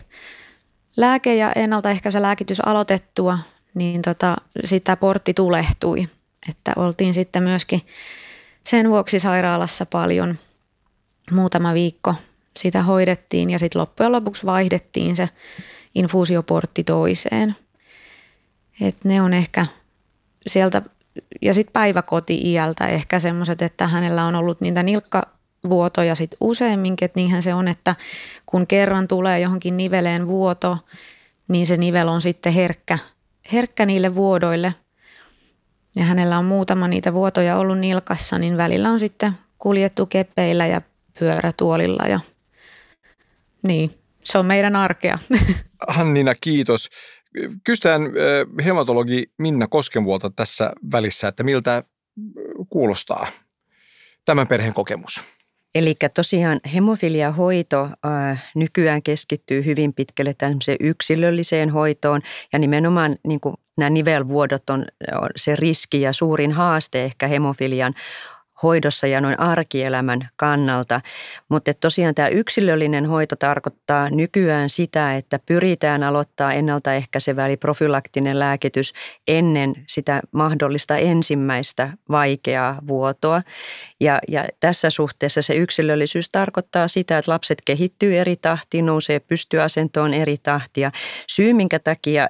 lääke 0.96 1.34
ja 1.34 1.52
ennaltaehkäisä 1.52 2.22
lääkitys 2.22 2.60
aloitettua, 2.66 3.38
niin 3.74 4.02
tota, 4.02 4.36
sitä 4.64 4.96
portti 4.96 5.34
tulehtui. 5.34 6.08
Että 6.50 6.72
oltiin 6.76 7.14
sitten 7.14 7.42
myöskin 7.42 7.80
sen 8.64 8.90
vuoksi 8.90 9.18
sairaalassa 9.18 9.86
paljon– 9.86 10.38
muutama 11.30 11.74
viikko 11.74 12.14
sitä 12.56 12.82
hoidettiin 12.82 13.50
ja 13.50 13.58
sitten 13.58 13.80
loppujen 13.80 14.12
lopuksi 14.12 14.46
vaihdettiin 14.46 15.16
se 15.16 15.28
infuusioportti 15.94 16.84
toiseen. 16.84 17.56
Et 18.80 19.04
ne 19.04 19.22
on 19.22 19.34
ehkä 19.34 19.66
sieltä, 20.46 20.82
ja 21.42 21.54
sitten 21.54 21.72
päiväkoti-iältä 21.72 22.86
ehkä 22.86 23.20
semmoiset, 23.20 23.62
että 23.62 23.86
hänellä 23.86 24.24
on 24.24 24.34
ollut 24.34 24.60
niitä 24.60 24.82
nilkkavuotoja 24.82 26.14
sitten 26.14 26.36
useamminkin, 26.40 27.06
että 27.06 27.20
niinhän 27.20 27.42
se 27.42 27.54
on, 27.54 27.68
että 27.68 27.96
kun 28.46 28.66
kerran 28.66 29.08
tulee 29.08 29.40
johonkin 29.40 29.76
niveleen 29.76 30.26
vuoto, 30.26 30.78
niin 31.48 31.66
se 31.66 31.76
nivel 31.76 32.08
on 32.08 32.22
sitten 32.22 32.52
herkkä, 32.52 32.98
herkkä 33.52 33.86
niille 33.86 34.14
vuodoille. 34.14 34.74
Ja 35.96 36.04
hänellä 36.04 36.38
on 36.38 36.44
muutama 36.44 36.88
niitä 36.88 37.12
vuotoja 37.12 37.56
ollut 37.56 37.78
nilkassa, 37.78 38.38
niin 38.38 38.56
välillä 38.56 38.90
on 38.90 39.00
sitten 39.00 39.32
kuljettu 39.58 40.06
kepeillä 40.06 40.66
ja 40.66 40.82
pyörätuolilla 41.18 42.08
ja 42.08 42.20
niin, 43.62 44.01
se 44.24 44.38
on 44.38 44.46
meidän 44.46 44.76
arkea. 44.76 45.18
Hannina, 45.88 46.34
kiitos. 46.34 46.88
Kysytään 47.64 48.02
hematologi 48.64 49.32
Minna 49.38 49.66
Koskenvuolta 49.66 50.30
tässä 50.30 50.72
välissä, 50.92 51.28
että 51.28 51.42
miltä 51.42 51.84
kuulostaa 52.68 53.26
tämän 54.24 54.48
perheen 54.48 54.74
kokemus? 54.74 55.22
Eli 55.74 55.94
tosiaan 56.14 56.60
hemofiliahoito 56.74 57.88
äh, 58.06 58.50
nykyään 58.54 59.02
keskittyy 59.02 59.64
hyvin 59.64 59.92
pitkälle 59.94 60.34
tämmöiseen 60.38 60.76
yksilölliseen 60.80 61.70
hoitoon 61.70 62.20
ja 62.52 62.58
nimenomaan 62.58 63.16
niin 63.26 63.40
kuin 63.40 63.54
nämä 63.76 63.90
nivelvuodot 63.90 64.70
on, 64.70 64.84
on 65.20 65.28
se 65.36 65.56
riski 65.56 66.00
ja 66.00 66.12
suurin 66.12 66.52
haaste 66.52 67.04
ehkä 67.04 67.28
hemofilian 67.28 67.94
hoidossa 68.62 69.06
ja 69.06 69.20
noin 69.20 69.40
arkielämän 69.40 70.28
kannalta. 70.36 71.00
Mutta 71.48 71.74
tosiaan 71.74 72.14
tämä 72.14 72.28
yksilöllinen 72.28 73.06
hoito 73.06 73.36
tarkoittaa 73.36 74.10
nykyään 74.10 74.70
sitä, 74.70 75.16
että 75.16 75.38
pyritään 75.46 76.02
aloittaa 76.02 76.52
ennaltaehkäisevä 76.52 77.46
eli 77.46 77.56
profylaktinen 77.56 78.38
lääkitys 78.38 78.92
ennen 79.28 79.74
sitä 79.88 80.20
mahdollista 80.32 80.96
ensimmäistä 80.96 81.90
vaikeaa 82.10 82.78
vuotoa. 82.86 83.42
Ja, 84.02 84.18
ja 84.28 84.44
tässä 84.60 84.90
suhteessa 84.90 85.42
se 85.42 85.54
yksilöllisyys 85.54 86.28
tarkoittaa 86.30 86.88
sitä, 86.88 87.18
että 87.18 87.32
lapset 87.32 87.58
kehittyy 87.64 88.16
eri 88.18 88.36
tahtiin, 88.36 88.86
nousee 88.86 89.20
pystyasentoon 89.20 90.14
eri 90.14 90.36
tahtia. 90.42 90.90
Syy, 91.28 91.52
minkä 91.52 91.78
takia 91.78 92.28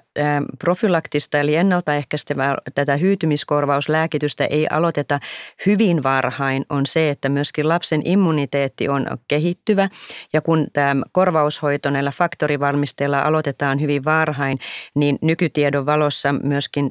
profylaktista 0.59 1.39
eli 1.39 1.57
ennaltaehkäistävää 1.57 2.57
tätä 2.75 2.97
hyytymiskorvauslääkitystä 2.97 4.45
ei 4.45 4.67
aloiteta 4.71 5.21
hyvin 5.67 6.03
varhain, 6.03 6.65
on 6.69 6.87
se, 6.87 7.11
että 7.11 7.29
myöskin 7.29 7.69
lapsen 7.69 8.03
immuniteetti 8.05 8.89
on 8.89 9.07
kehittyvä 9.29 9.89
ja 10.33 10.41
kun 10.41 10.67
tämä 10.73 11.03
korvaushoito 11.13 11.91
näillä 11.91 12.11
faktorivalmisteilla 12.11 13.21
aloitetaan 13.21 13.81
hyvin 13.81 14.05
varhain, 14.05 14.59
niin 14.95 15.19
nykytiedon 15.23 15.87
valossa 15.87 16.33
myöskin 16.43 16.91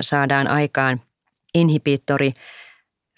saadaan 0.00 0.48
aikaan 0.48 1.00
inhibiittori 1.54 2.32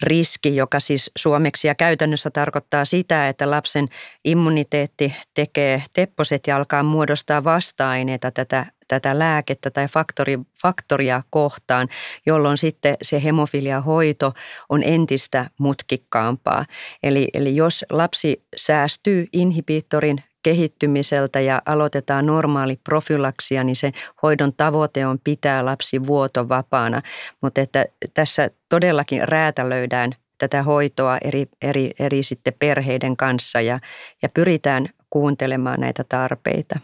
riski, 0.03 0.57
joka 0.57 0.81
siis 0.81 1.11
suomeksi 1.19 1.69
ja 1.69 1.75
käytännössä 1.75 2.31
tarkoittaa 2.31 2.85
sitä, 2.85 3.29
että 3.29 3.51
lapsen 3.51 3.89
immuniteetti 4.25 5.15
tekee 5.35 5.83
tepposet 5.93 6.47
ja 6.47 6.57
alkaa 6.57 6.83
muodostaa 6.83 7.45
vasta-aineita 7.45 8.31
tätä 8.31 8.67
tätä 8.89 9.19
lääkettä 9.19 9.71
tai 9.71 9.89
faktori, 9.89 10.39
faktoria 10.63 11.23
kohtaan, 11.31 11.89
jolloin 12.27 12.57
sitten 12.57 12.97
se 13.03 13.25
hemofiliahoito 13.25 14.33
on 14.69 14.83
entistä 14.83 15.51
mutkikkaampaa. 15.59 16.67
Eli, 17.03 17.29
eli 17.35 17.57
jos 17.57 17.85
lapsi 17.91 18.45
säästyy 18.57 19.27
inhibiittorin 19.33 20.23
kehittymiseltä 20.43 21.41
ja 21.41 21.63
aloitetaan 21.67 22.27
normaali 22.27 22.79
profylaksia, 22.85 23.65
niin 23.65 23.77
se 23.77 23.93
hoidon 24.23 24.53
tavoite 24.53 25.07
on 25.07 25.19
pitää 25.25 25.65
lapsi 25.65 26.07
vuotovapaana. 26.07 27.03
Mutta 27.41 27.61
että 27.61 27.85
tässä 28.15 28.51
todellakin 28.69 29.29
räätälöidään 29.29 30.13
tätä 30.39 30.63
hoitoa 30.63 31.19
eri, 31.19 31.47
eri, 31.63 31.91
eri 31.99 32.23
sitten 32.23 32.55
perheiden 32.59 33.17
kanssa 33.17 33.61
ja, 33.61 33.81
ja 34.23 34.29
pyritään 34.29 34.89
kuuntelemaan 35.11 35.81
näitä 35.81 36.05
tarpeita. 36.09 36.81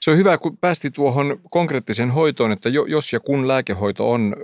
Se 0.00 0.10
on 0.10 0.16
hyvä, 0.16 0.38
kun 0.38 0.56
päästi 0.56 0.90
tuohon 0.90 1.40
konkreettiseen 1.50 2.10
hoitoon, 2.10 2.52
että 2.52 2.68
jos 2.68 3.12
ja 3.12 3.20
kun 3.20 3.48
lääkehoito 3.48 4.10
on 4.10 4.36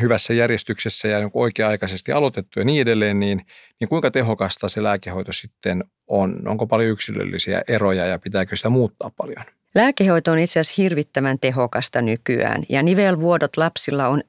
hyvässä 0.00 0.34
järjestyksessä 0.34 1.08
ja 1.08 1.30
oikea-aikaisesti 1.34 2.12
aloitettu 2.12 2.58
ja 2.58 2.64
niin 2.64 2.82
edelleen, 2.82 3.20
niin, 3.20 3.46
niin 3.80 3.88
kuinka 3.88 4.10
tehokasta 4.10 4.68
se 4.68 4.82
lääkehoito 4.82 5.32
sitten 5.32 5.84
on? 6.06 6.48
Onko 6.48 6.66
paljon 6.66 6.90
yksilöllisiä 6.90 7.62
eroja 7.68 8.06
ja 8.06 8.18
pitääkö 8.18 8.56
sitä 8.56 8.68
muuttaa 8.68 9.10
paljon? 9.16 9.44
Lääkehoito 9.74 10.32
on 10.32 10.38
itse 10.38 10.60
asiassa 10.60 10.82
hirvittävän 10.82 11.38
tehokasta 11.38 12.02
nykyään 12.02 12.62
ja 12.68 12.82
nivelvuodot 12.82 13.56
lapsilla 13.56 14.08
on 14.08 14.22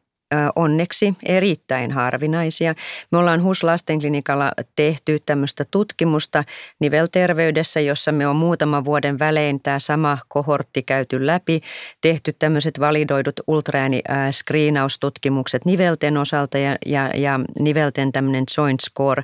onneksi 0.56 1.14
erittäin 1.26 1.92
harvinaisia. 1.92 2.76
Me 3.12 3.18
ollaan 3.18 3.44
HUS 3.44 3.64
lastenklinikalla 3.64 4.52
tehty 4.76 5.20
tämmöistä 5.26 5.66
tutkimusta 5.72 6.44
nivelterveydessä, 6.80 7.80
jossa 7.80 8.12
me 8.12 8.28
on 8.28 8.36
muutaman 8.36 8.86
vuoden 8.86 9.20
välein 9.20 9.62
tämä 9.62 9.80
sama 9.80 10.18
kohortti 10.28 10.84
käyty 10.84 11.26
läpi, 11.26 11.62
tehty 12.02 12.36
tämmöiset 12.40 12.80
validoidut 12.80 13.40
ultraääni-screenaustutkimukset 13.48 15.66
nivelten 15.66 16.18
osalta 16.18 16.58
ja, 16.58 16.76
ja, 16.86 17.12
ja 17.16 17.40
nivelten 17.60 18.12
tämmöinen 18.12 18.46
joint 18.58 18.80
score 18.80 19.24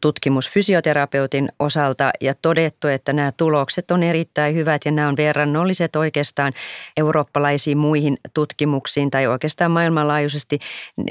tutkimus 0.00 0.48
fysioterapeutin 0.50 1.48
osalta 1.58 2.10
ja 2.20 2.34
todettu, 2.42 2.88
että 2.88 3.12
nämä 3.12 3.32
tulokset 3.32 3.90
on 3.90 4.02
erittäin 4.02 4.54
hyvät 4.54 4.84
ja 4.84 4.90
nämä 4.90 5.08
on 5.08 5.16
verrannolliset 5.16 5.96
oikeastaan 5.96 6.52
eurooppalaisiin 6.96 7.78
muihin 7.78 8.18
tutkimuksiin 8.34 9.10
tai 9.10 9.26
oikeastaan 9.26 9.70
maailmanlaajuisesti 9.70 10.58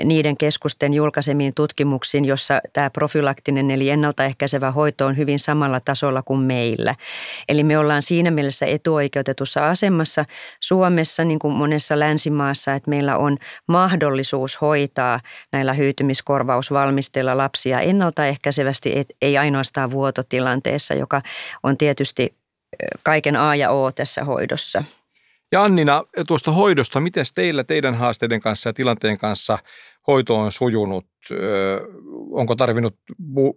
niiden 0.03 0.37
keskusten 0.37 0.93
julkaisemiin 0.93 1.53
tutkimuksiin, 1.53 2.25
jossa 2.25 2.61
tämä 2.73 2.89
profylaktinen 2.89 3.71
eli 3.71 3.89
ennaltaehkäisevä 3.89 4.71
hoito 4.71 5.05
on 5.05 5.17
hyvin 5.17 5.39
samalla 5.39 5.79
tasolla 5.79 6.21
kuin 6.21 6.39
meillä. 6.39 6.95
Eli 7.49 7.63
me 7.63 7.77
ollaan 7.77 8.01
siinä 8.01 8.31
mielessä 8.31 8.65
etuoikeutetussa 8.65 9.69
asemassa 9.69 10.25
Suomessa 10.59 11.23
niin 11.23 11.39
kuin 11.39 11.53
monessa 11.53 11.99
länsimaassa, 11.99 12.73
että 12.73 12.89
meillä 12.89 13.17
on 13.17 13.37
mahdollisuus 13.67 14.61
hoitaa 14.61 15.19
näillä 15.51 15.73
hyytymiskorvausvalmisteilla 15.73 17.37
lapsia 17.37 17.79
ennaltaehkäisevästi, 18.63 18.99
et 18.99 19.07
ei 19.21 19.37
ainoastaan 19.37 19.91
vuototilanteessa, 19.91 20.93
joka 20.93 21.21
on 21.63 21.77
tietysti 21.77 22.35
kaiken 23.03 23.35
A 23.35 23.55
ja 23.55 23.71
O 23.71 23.91
tässä 23.91 24.23
hoidossa. 24.23 24.83
Ja 25.51 25.63
Annina, 25.63 26.03
tuosta 26.27 26.51
hoidosta, 26.51 26.99
miten 26.99 27.25
teillä 27.35 27.63
teidän 27.63 27.95
haasteiden 27.95 28.41
kanssa 28.41 28.69
ja 28.69 28.73
tilanteen 28.73 29.17
kanssa 29.17 29.57
hoito 30.07 30.35
on 30.35 30.51
sujunut? 30.51 31.05
Onko 32.31 32.55
tarvinnut 32.55 32.95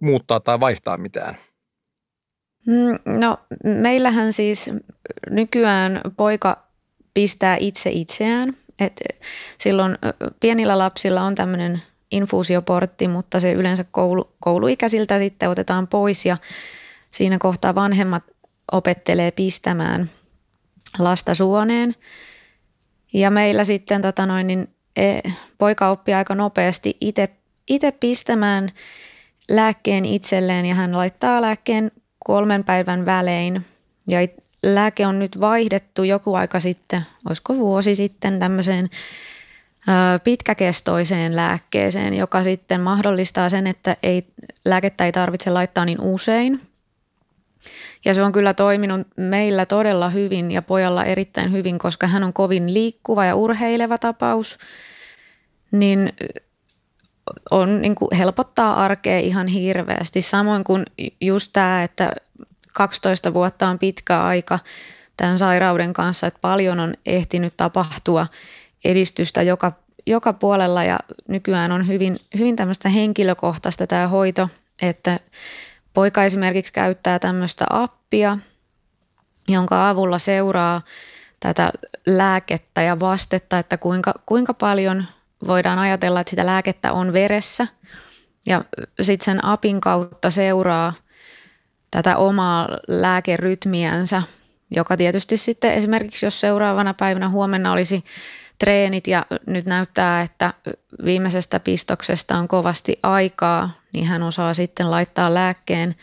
muuttaa 0.01 0.39
tai 0.39 0.59
vaihtaa 0.59 0.97
mitään? 0.97 1.37
Mm, 2.67 3.19
no 3.19 3.37
meillähän 3.63 4.33
siis 4.33 4.69
nykyään 5.29 6.01
poika 6.17 6.67
pistää 7.13 7.57
itse 7.59 7.89
itseään. 7.89 8.57
Et 8.79 9.01
silloin 9.57 9.97
pienillä 10.39 10.77
lapsilla 10.77 11.21
on 11.21 11.35
tämmöinen 11.35 11.81
infuusioportti, 12.11 13.07
mutta 13.07 13.39
se 13.39 13.51
yleensä 13.51 13.85
koulu, 13.91 14.35
kouluikäisiltä 14.39 15.19
sitten 15.19 15.49
otetaan 15.49 15.87
pois 15.87 16.25
ja 16.25 16.37
siinä 17.11 17.37
kohtaa 17.37 17.75
vanhemmat 17.75 18.23
opettelee 18.71 19.31
pistämään 19.31 20.09
lasta 20.99 21.35
suoneen. 21.35 21.95
Ja 23.13 23.31
meillä 23.31 23.63
sitten 23.63 24.01
tota 24.01 24.25
noin, 24.25 24.47
niin, 24.47 24.67
e, 24.95 25.19
poika 25.57 25.89
oppii 25.89 26.13
aika 26.13 26.35
nopeasti 26.35 26.97
itse 27.67 27.91
pistämään 27.91 28.71
lääkkeen 29.49 30.05
itselleen 30.05 30.65
ja 30.65 30.75
hän 30.75 30.97
laittaa 30.97 31.41
lääkkeen 31.41 31.91
kolmen 32.25 32.63
päivän 32.63 33.05
välein. 33.05 33.65
Ja 34.07 34.19
lääke 34.63 35.07
on 35.07 35.19
nyt 35.19 35.39
vaihdettu 35.39 36.03
joku 36.03 36.35
aika 36.35 36.59
sitten, 36.59 37.01
olisiko 37.25 37.55
vuosi 37.55 37.95
sitten 37.95 38.39
tämmöiseen 38.39 38.89
pitkäkestoiseen 40.23 41.35
lääkkeeseen, 41.35 42.13
joka 42.13 42.43
sitten 42.43 42.81
mahdollistaa 42.81 43.49
sen, 43.49 43.67
että 43.67 43.97
ei, 44.03 44.27
lääkettä 44.65 45.05
ei 45.05 45.11
tarvitse 45.11 45.49
laittaa 45.49 45.85
niin 45.85 46.01
usein. 46.01 46.61
Ja 48.05 48.13
se 48.13 48.23
on 48.23 48.31
kyllä 48.31 48.53
toiminut 48.53 49.07
meillä 49.17 49.65
todella 49.65 50.09
hyvin 50.09 50.51
ja 50.51 50.61
pojalla 50.61 51.05
erittäin 51.05 51.51
hyvin, 51.51 51.79
koska 51.79 52.07
hän 52.07 52.23
on 52.23 52.33
kovin 52.33 52.73
liikkuva 52.73 53.25
ja 53.25 53.35
urheileva 53.35 53.97
tapaus. 53.97 54.57
Niin 55.71 56.13
on 57.51 57.81
niin 57.81 57.95
kuin 57.95 58.15
helpottaa 58.17 58.83
arkea 58.83 59.19
ihan 59.19 59.47
hirveästi. 59.47 60.21
Samoin 60.21 60.63
kuin 60.63 60.85
just 61.21 61.49
tämä, 61.53 61.83
että 61.83 62.11
12 62.73 63.33
vuotta 63.33 63.67
on 63.67 63.79
pitkä 63.79 64.23
aika 64.23 64.59
tämän 65.17 65.37
sairauden 65.37 65.93
kanssa, 65.93 66.27
että 66.27 66.39
paljon 66.41 66.79
on 66.79 66.93
ehtinyt 67.05 67.53
tapahtua 67.57 68.27
edistystä 68.85 69.41
joka, 69.41 69.71
joka 70.05 70.33
puolella 70.33 70.83
ja 70.83 70.99
nykyään 71.27 71.71
on 71.71 71.87
hyvin, 71.87 72.17
hyvin 72.37 72.55
tämmöistä 72.55 72.89
henkilökohtaista 72.89 73.87
tämä 73.87 74.07
hoito, 74.07 74.49
että 74.81 75.19
poika 75.93 76.23
esimerkiksi 76.23 76.73
käyttää 76.73 77.19
tämmöistä 77.19 77.65
appia, 77.69 78.37
jonka 79.47 79.89
avulla 79.89 80.19
seuraa 80.19 80.81
tätä 81.39 81.71
lääkettä 82.05 82.81
ja 82.81 82.99
vastetta, 82.99 83.59
että 83.59 83.77
kuinka, 83.77 84.13
kuinka 84.25 84.53
paljon 84.53 85.05
voidaan 85.47 85.79
ajatella, 85.79 86.19
että 86.19 86.29
sitä 86.29 86.45
lääkettä 86.45 86.93
on 86.93 87.13
veressä. 87.13 87.67
Ja 88.45 88.65
sitten 89.01 89.25
sen 89.25 89.45
apin 89.45 89.81
kautta 89.81 90.29
seuraa– 90.29 90.93
tätä 91.91 92.17
omaa 92.17 92.69
lääkerytmiänsä, 92.87 94.23
joka 94.75 94.97
tietysti 94.97 95.37
sitten 95.37 95.73
esimerkiksi 95.73 96.25
jos 96.25 96.39
seuraavana 96.39 96.93
päivänä 96.93 97.29
huomenna 97.29 97.71
olisi 97.71 98.03
treenit 98.59 99.07
ja 99.07 99.25
nyt 99.45 99.65
näyttää, 99.65 100.21
että 100.21 100.53
viimeisestä 101.05 101.59
pistoksesta 101.59 102.37
on 102.37 102.47
kovasti 102.47 102.99
aikaa, 103.03 103.71
niin 103.93 104.05
hän 104.05 104.23
osaa 104.23 104.53
sitten 104.53 104.91
laittaa 104.91 105.33
lääkkeen 105.33 105.95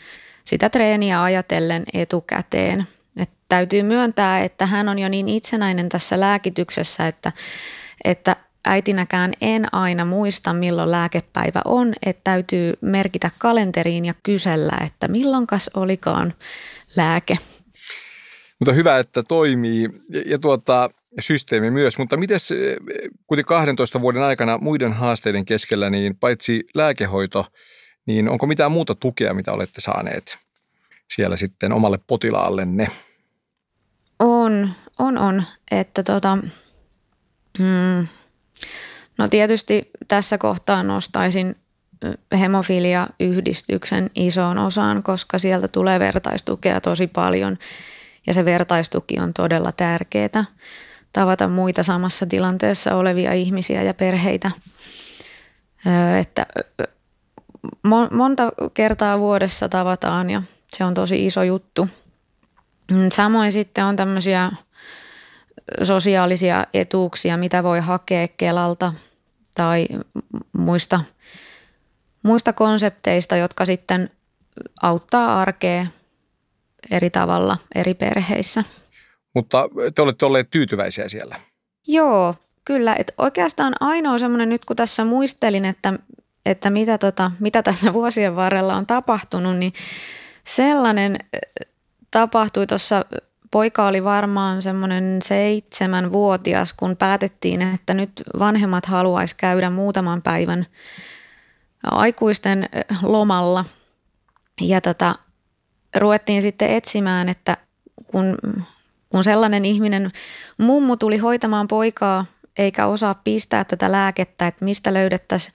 sitä 0.45 0.69
treeniä 0.69 1.23
ajatellen 1.23 1.83
etukäteen. 1.93 2.87
Et 3.17 3.29
täytyy 3.49 3.83
myöntää, 3.83 4.43
että 4.43 4.65
hän 4.65 4.89
on 4.89 4.99
jo 4.99 5.09
niin 5.09 5.29
itsenäinen 5.29 5.89
tässä 5.89 6.19
lääkityksessä, 6.19 7.07
että, 7.07 7.31
että 8.03 8.35
äitinäkään 8.65 9.33
en 9.41 9.73
aina 9.73 10.05
muista, 10.05 10.53
milloin 10.53 10.91
lääkepäivä 10.91 11.61
on, 11.65 11.93
että 12.05 12.21
täytyy 12.23 12.73
merkitä 12.81 13.31
kalenteriin 13.39 14.05
ja 14.05 14.13
kysellä, 14.23 14.77
että 14.85 15.07
milloinkas 15.07 15.69
olikaan 15.73 16.33
lääke. 16.95 17.37
Mutta 18.59 18.73
hyvä, 18.73 18.99
että 18.99 19.23
toimii 19.23 19.89
ja 20.25 20.39
tuota, 20.39 20.89
systeemi 21.19 21.71
myös, 21.71 21.97
mutta 21.97 22.17
miten 22.17 22.39
kuten 23.27 23.45
12 23.45 24.01
vuoden 24.01 24.23
aikana 24.23 24.57
muiden 24.57 24.93
haasteiden 24.93 25.45
keskellä, 25.45 25.89
niin 25.89 26.17
paitsi 26.17 26.63
lääkehoito, 26.73 27.45
niin 28.05 28.29
onko 28.29 28.47
mitään 28.47 28.71
muuta 28.71 28.95
tukea, 28.95 29.33
mitä 29.33 29.51
olette 29.51 29.81
saaneet 29.81 30.37
siellä 31.15 31.35
sitten 31.35 31.73
omalle 31.73 31.99
potilaallenne? 32.07 32.87
On, 34.19 34.69
on, 34.99 35.17
on. 35.17 35.43
Että 35.71 36.03
tota, 36.03 36.37
mm, 37.59 38.07
No 39.17 39.27
tietysti 39.27 39.89
tässä 40.07 40.37
kohtaa 40.37 40.83
nostaisin 40.83 41.55
hemofilia-yhdistyksen 42.39 44.09
isoon 44.15 44.57
osaan, 44.57 45.03
koska 45.03 45.39
sieltä 45.39 45.67
tulee 45.67 45.99
vertaistukea 45.99 46.81
tosi 46.81 47.07
paljon 47.07 47.57
ja 48.27 48.33
se 48.33 48.45
vertaistuki 48.45 49.19
on 49.19 49.33
todella 49.33 49.71
tärkeää 49.71 50.45
tavata 51.15 51.47
muita 51.47 51.83
samassa 51.83 52.25
tilanteessa 52.25 52.95
olevia 52.95 53.33
ihmisiä 53.33 53.83
ja 53.83 53.93
perheitä. 53.93 54.51
Että 56.19 56.45
monta 58.11 58.51
kertaa 58.73 59.19
vuodessa 59.19 59.69
tavataan 59.69 60.29
ja 60.29 60.43
se 60.67 60.83
on 60.83 60.93
tosi 60.93 61.25
iso 61.25 61.43
juttu. 61.43 61.89
Samoin 63.15 63.51
sitten 63.51 63.85
on 63.85 63.95
tämmöisiä 63.95 64.51
sosiaalisia 65.83 66.65
etuuksia, 66.73 67.37
mitä 67.37 67.63
voi 67.63 67.79
hakea 67.79 68.27
Kelalta 68.27 68.93
tai 69.53 69.87
muista, 70.57 70.99
muista 72.23 72.53
konsepteista, 72.53 73.35
jotka 73.35 73.65
sitten 73.65 74.09
auttaa 74.81 75.41
arkea 75.41 75.85
eri 76.91 77.09
tavalla 77.09 77.57
eri 77.75 77.93
perheissä. 77.93 78.63
Mutta 79.35 79.69
te 79.95 80.01
olette 80.01 80.25
olleet 80.25 80.49
tyytyväisiä 80.51 81.09
siellä? 81.09 81.35
Joo, 81.87 82.35
kyllä. 82.65 82.95
Et 82.95 83.11
oikeastaan 83.17 83.73
ainoa 83.79 84.17
semmoinen 84.17 84.49
nyt 84.49 84.65
kun 84.65 84.75
tässä 84.75 85.05
muistelin, 85.05 85.65
että, 85.65 85.93
että 86.45 86.69
mitä, 86.69 86.97
tota, 86.97 87.31
mitä 87.39 87.63
tässä 87.63 87.93
vuosien 87.93 88.35
varrella 88.35 88.75
on 88.75 88.85
tapahtunut, 88.85 89.57
niin 89.57 89.73
sellainen 90.43 91.17
tapahtui 92.11 92.67
tuossa 92.67 93.05
poika 93.51 93.87
oli 93.87 94.03
varmaan 94.03 94.61
semmoinen 94.61 95.19
seitsemänvuotias, 95.21 96.73
kun 96.73 96.97
päätettiin, 96.97 97.61
että 97.61 97.93
nyt 97.93 98.11
vanhemmat 98.39 98.85
haluaisi 98.85 99.35
käydä 99.35 99.69
muutaman 99.69 100.21
päivän 100.21 100.65
aikuisten 101.83 102.69
lomalla. 103.01 103.65
Ja 104.61 104.81
tota, 104.81 105.15
ruvettiin 105.95 106.41
sitten 106.41 106.69
etsimään, 106.69 107.29
että 107.29 107.57
kun, 108.07 108.37
kun 109.15 109.23
sellainen 109.23 109.65
ihminen, 109.65 110.11
mummu 110.57 110.97
tuli 110.97 111.17
hoitamaan 111.17 111.67
poikaa 111.67 112.25
eikä 112.57 112.85
osaa 112.85 113.15
pistää 113.23 113.63
tätä 113.63 113.91
lääkettä, 113.91 114.47
että 114.47 114.65
mistä 114.65 114.93
löydettäisiin 114.93 115.53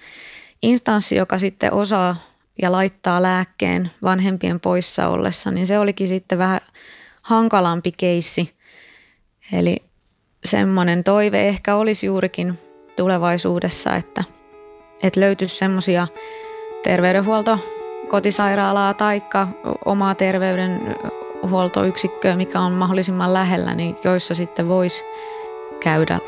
instanssi, 0.63 1.17
joka 1.17 1.39
sitten 1.39 1.73
osaa 1.73 2.17
ja 2.63 2.73
laittaa 2.73 3.23
lääkkeen 3.23 3.91
vanhempien 4.03 4.61
poissa 4.61 5.09
ollessa, 5.09 5.51
niin 5.51 5.67
se 5.67 5.79
olikin 5.79 6.09
sitten 6.09 6.39
vähän 6.39 6.61
hankalampi 7.23 7.93
keissi. 7.93 8.55
Eli 9.53 9.77
semmoinen 10.45 11.05
toive 11.05 11.49
ehkä 11.49 11.77
olisi 11.77 12.07
juurikin 12.07 12.59
tulevaisuudessa, 12.97 13.97
että, 13.97 14.25
että 15.03 15.21
löytyisi 15.21 15.57
semmoisia 15.57 16.07
terveydenhuolto 16.83 17.59
kotisairaalaa 18.09 18.95
tai 18.95 19.23
omaa 19.85 20.15
terveydenhuoltoyksikköä, 21.41 22.37
mikä 22.37 22.61
on 22.61 22.73
mahdollisimman 22.73 23.35
lähellä, 23.35 23.75
niin 23.75 23.97
joissa 24.05 24.35
sitten 24.35 24.69
voisi 24.69 25.05
käydä 25.81 26.21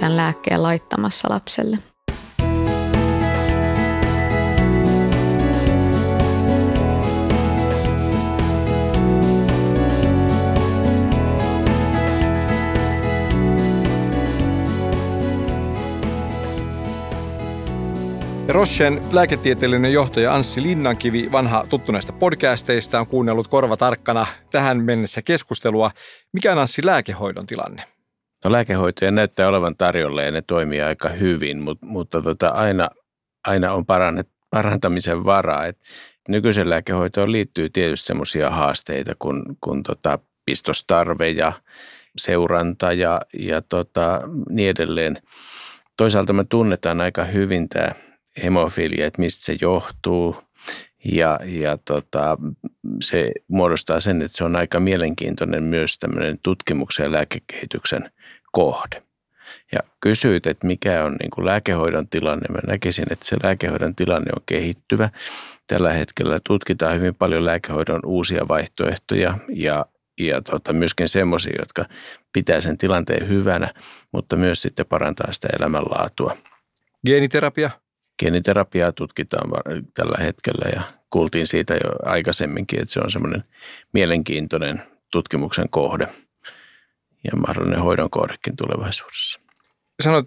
tämän 0.00 0.16
lääkkeen 0.16 0.62
laittamassa 0.62 1.28
lapselle. 1.30 1.78
Rochen 18.48 19.00
lääketieteellinen 19.12 19.92
johtaja 19.92 20.34
Anssi 20.34 20.62
Linnankivi, 20.62 21.32
vanha 21.32 21.66
tuttu 21.68 21.92
näistä 21.92 22.12
podcasteista, 22.12 23.00
on 23.00 23.06
kuunnellut 23.06 23.48
korva 23.48 23.76
tarkkana 23.76 24.26
tähän 24.50 24.84
mennessä 24.84 25.22
keskustelua. 25.22 25.90
Mikä 26.32 26.52
on 26.52 26.58
Anssi 26.58 26.86
lääkehoidon 26.86 27.46
tilanne? 27.46 27.82
No 28.44 28.52
lääkehoitoja 28.52 29.10
näyttää 29.10 29.48
olevan 29.48 29.76
tarjolla 29.76 30.22
ja 30.22 30.30
ne 30.30 30.42
toimii 30.42 30.82
aika 30.82 31.08
hyvin, 31.08 31.60
mutta, 31.60 31.86
mutta 31.86 32.22
tota, 32.22 32.48
aina, 32.48 32.88
aina 33.46 33.72
on 33.72 33.86
parannet, 33.86 34.28
parantamisen 34.50 35.24
varaa. 35.24 35.66
Et 35.66 35.78
nykyisen 36.28 36.70
lääkehoitoon 36.70 37.32
liittyy 37.32 37.70
tietysti 37.70 38.06
sellaisia 38.06 38.50
haasteita 38.50 39.12
kuin, 39.18 39.42
kuin 39.60 39.82
tota 39.82 40.18
pistostarve 40.44 41.30
ja 41.30 41.52
seuranta 42.16 42.92
ja, 42.92 43.20
ja 43.38 43.62
tota, 43.62 44.20
niin 44.50 44.70
edelleen. 44.70 45.18
Toisaalta 45.96 46.32
me 46.32 46.44
tunnetaan 46.44 47.00
aika 47.00 47.24
hyvin 47.24 47.68
tämä 47.68 47.88
hemofilia, 48.42 49.06
että 49.06 49.22
mistä 49.22 49.44
se 49.44 49.56
johtuu. 49.60 50.36
Ja, 51.04 51.40
ja 51.44 51.78
tota, 51.84 52.38
se 53.02 53.30
muodostaa 53.48 54.00
sen, 54.00 54.22
että 54.22 54.36
se 54.36 54.44
on 54.44 54.56
aika 54.56 54.80
mielenkiintoinen 54.80 55.62
myös 55.62 55.98
tämmöinen 55.98 56.38
tutkimuksen 56.42 57.04
ja 57.04 57.12
lääkekehityksen 57.12 58.10
kohde. 58.52 59.02
Ja 59.72 59.80
kysyit, 60.00 60.46
että 60.46 60.66
mikä 60.66 61.04
on 61.04 61.16
niin 61.20 61.30
kuin 61.30 61.46
lääkehoidon 61.46 62.08
tilanne. 62.08 62.46
Mä 62.48 62.58
näkisin, 62.66 63.06
että 63.10 63.26
se 63.26 63.36
lääkehoidon 63.42 63.94
tilanne 63.94 64.30
on 64.36 64.42
kehittyvä. 64.46 65.10
Tällä 65.66 65.92
hetkellä 65.92 66.40
tutkitaan 66.46 66.94
hyvin 66.94 67.14
paljon 67.14 67.44
lääkehoidon 67.44 68.00
uusia 68.06 68.48
vaihtoehtoja 68.48 69.38
ja, 69.48 69.86
ja 70.20 70.42
tota, 70.42 70.72
myöskin 70.72 71.08
semmoisia, 71.08 71.54
jotka 71.58 71.84
pitää 72.32 72.60
sen 72.60 72.78
tilanteen 72.78 73.28
hyvänä, 73.28 73.74
mutta 74.12 74.36
myös 74.36 74.62
sitten 74.62 74.86
parantaa 74.86 75.32
sitä 75.32 75.48
elämänlaatua. 75.58 76.36
Geeniterapia? 77.06 77.70
Geeniterapiaa 78.18 78.92
tutkitaan 78.92 79.50
tällä 79.94 80.24
hetkellä 80.24 80.70
ja 80.74 80.82
kuultiin 81.10 81.46
siitä 81.46 81.74
jo 81.74 82.10
aikaisemminkin, 82.10 82.80
että 82.80 82.92
se 82.92 83.00
on 83.00 83.10
semmoinen 83.10 83.44
mielenkiintoinen 83.92 84.82
tutkimuksen 85.12 85.68
kohde 85.70 86.08
ja 87.24 87.36
mahdollinen 87.36 87.80
hoidon 87.80 88.10
kohdekin 88.10 88.56
tulevaisuudessa. 88.56 89.40
Sanoit 90.02 90.26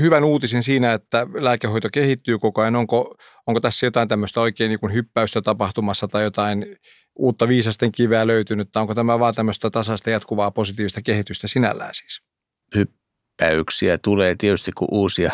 hyvän 0.00 0.24
uutisen 0.24 0.62
siinä, 0.62 0.92
että 0.92 1.26
lääkehoito 1.34 1.88
kehittyy 1.92 2.38
koko 2.38 2.60
ajan. 2.60 2.76
Onko, 2.76 3.16
onko 3.46 3.60
tässä 3.60 3.86
jotain 3.86 4.08
tämmöistä 4.08 4.40
oikein 4.40 4.68
niin 4.68 4.80
kuin 4.80 4.92
hyppäystä 4.92 5.42
tapahtumassa 5.42 6.08
tai 6.08 6.22
jotain 6.22 6.76
uutta 7.16 7.48
viisasten 7.48 7.92
kiveä 7.92 8.26
löytynyt, 8.26 8.72
tai 8.72 8.80
onko 8.80 8.94
tämä 8.94 9.18
vaan 9.18 9.34
tämmöistä 9.34 9.70
tasaista 9.70 10.10
jatkuvaa 10.10 10.50
positiivista 10.50 11.02
kehitystä 11.02 11.48
sinällään 11.48 11.94
siis? 11.94 12.22
Hyppäyksiä 13.40 13.98
tulee 13.98 14.34
tietysti, 14.38 14.72
kun 14.72 14.88
uusia, 14.90 15.32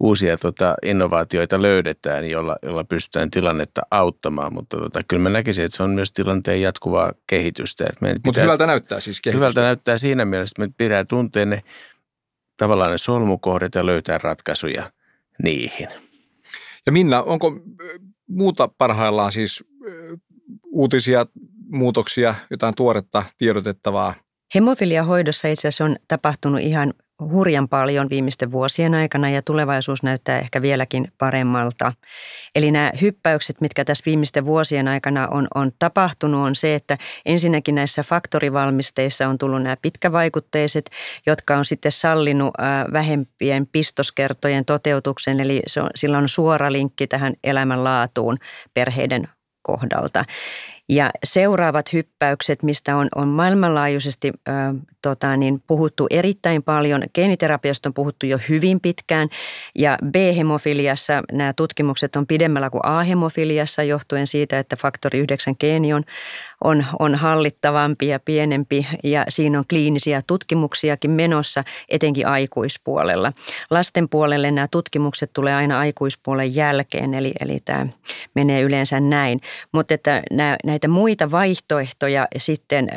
uusia 0.00 0.36
tota 0.36 0.74
innovaatioita 0.84 1.62
löydetään, 1.62 2.30
jolla, 2.30 2.56
jolla 2.62 2.84
pystytään 2.84 3.30
tilannetta 3.30 3.82
auttamaan, 3.90 4.54
mutta 4.54 4.76
tota, 4.76 5.00
kyllä 5.08 5.22
mä 5.22 5.28
näkisin, 5.28 5.64
että 5.64 5.76
se 5.76 5.82
on 5.82 5.90
myös 5.90 6.12
tilanteen 6.12 6.62
jatkuvaa 6.62 7.12
kehitystä. 7.26 7.84
Mutta 8.24 8.40
hyvältä 8.40 8.66
näyttää 8.66 9.00
siis 9.00 9.20
kehitystä. 9.20 9.38
Hyvältä 9.38 9.60
näyttää 9.60 9.98
siinä 9.98 10.24
mielessä, 10.24 10.52
että 10.52 10.68
me 10.68 10.74
pitää 10.76 11.04
tuntea 11.04 11.46
ne 11.46 11.62
tavallaan 12.56 12.90
ne 12.90 12.98
solmukohdat 12.98 13.74
ja 13.74 13.86
löytää 13.86 14.18
ratkaisuja 14.18 14.90
niihin. 15.42 15.88
Ja 16.86 16.92
Minna, 16.92 17.22
onko 17.22 17.60
muuta 18.28 18.68
parhaillaan 18.78 19.32
siis 19.32 19.64
uutisia, 20.64 21.26
muutoksia, 21.70 22.34
jotain 22.50 22.74
tuoretta 22.74 23.22
tiedotettavaa? 23.38 24.14
Hemofiliahoidossa 24.54 25.48
itse 25.48 25.68
asiassa 25.68 25.84
on 25.84 25.96
tapahtunut 26.08 26.60
ihan 26.60 26.94
hurjan 27.20 27.68
paljon 27.68 28.10
viimeisten 28.10 28.52
vuosien 28.52 28.94
aikana 28.94 29.30
ja 29.30 29.42
tulevaisuus 29.42 30.02
näyttää 30.02 30.38
ehkä 30.38 30.62
vieläkin 30.62 31.12
paremmalta. 31.18 31.92
Eli 32.54 32.70
nämä 32.70 32.92
hyppäykset, 33.00 33.60
mitkä 33.60 33.84
tässä 33.84 34.02
viimeisten 34.06 34.44
vuosien 34.44 34.88
aikana 34.88 35.28
on, 35.30 35.48
on 35.54 35.72
tapahtunut, 35.78 36.46
on 36.46 36.54
se, 36.54 36.74
että 36.74 36.98
ensinnäkin 37.26 37.74
näissä 37.74 38.02
faktorivalmisteissa 38.02 39.28
on 39.28 39.38
tullut 39.38 39.62
nämä 39.62 39.76
pitkävaikutteiset, 39.82 40.90
jotka 41.26 41.56
on 41.56 41.64
sitten 41.64 41.92
sallinut 41.92 42.54
vähempien 42.92 43.66
pistoskertojen 43.66 44.64
toteutuksen, 44.64 45.40
eli 45.40 45.62
se 45.66 45.80
on, 45.80 45.90
sillä 45.94 46.18
on 46.18 46.28
suora 46.28 46.72
linkki 46.72 47.06
tähän 47.06 47.32
elämänlaatuun 47.44 48.38
perheiden 48.74 49.28
kohdalta. 49.62 50.24
Ja 50.88 51.10
seuraavat 51.24 51.92
hyppäykset, 51.92 52.62
mistä 52.62 52.96
on, 52.96 53.08
on 53.14 53.28
maailmanlaajuisesti 53.28 54.32
ö, 54.48 54.52
tota, 55.02 55.36
niin 55.36 55.62
puhuttu 55.66 56.06
erittäin 56.10 56.62
paljon. 56.62 57.02
Geeniterapiasta 57.14 57.88
on 57.88 57.94
puhuttu 57.94 58.26
jo 58.26 58.38
hyvin 58.48 58.80
pitkään 58.80 59.28
ja 59.74 59.98
B-hemofiliassa 60.10 61.22
nämä 61.32 61.52
tutkimukset 61.52 62.16
on 62.16 62.26
pidemmällä 62.26 62.70
kuin 62.70 62.86
A-hemofiliassa 62.86 63.82
johtuen 63.82 64.26
siitä, 64.26 64.58
että 64.58 64.76
faktori 64.76 65.18
9 65.18 65.54
geeni 65.60 65.92
on, 65.92 66.04
on, 66.64 66.84
on 66.98 67.14
hallittavampi 67.14 68.08
ja 68.08 68.20
pienempi 68.20 68.86
ja 69.04 69.24
siinä 69.28 69.58
on 69.58 69.64
kliinisiä 69.68 70.22
tutkimuksiakin 70.26 71.10
menossa, 71.10 71.64
etenkin 71.88 72.26
aikuispuolella. 72.26 73.32
Lasten 73.70 74.08
puolelle 74.08 74.50
nämä 74.50 74.68
tutkimukset 74.68 75.30
tulee 75.32 75.54
aina 75.54 75.78
aikuispuolen 75.78 76.54
jälkeen, 76.54 77.14
eli, 77.14 77.32
eli 77.40 77.60
tämä 77.64 77.86
menee 78.34 78.62
yleensä 78.62 79.00
näin. 79.00 79.40
Mutta 79.72 79.94
että 79.94 80.22
nämä, 80.30 80.56
näitä 80.76 80.88
muita 80.88 81.30
vaihtoehtoja 81.30 82.28
sitten 82.36 82.88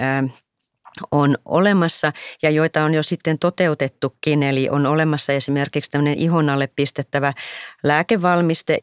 on 1.11 1.37
olemassa 1.45 2.11
ja 2.43 2.49
joita 2.49 2.83
on 2.83 2.93
jo 2.93 3.03
sitten 3.03 3.39
toteutettukin. 3.39 4.43
Eli 4.43 4.69
on 4.69 4.85
olemassa 4.85 5.33
esimerkiksi 5.33 5.91
tämmöinen 5.91 6.19
ihon 6.19 6.49
alle 6.49 6.69
pistettävä 6.75 7.33
lääkevalmiste, 7.83 8.79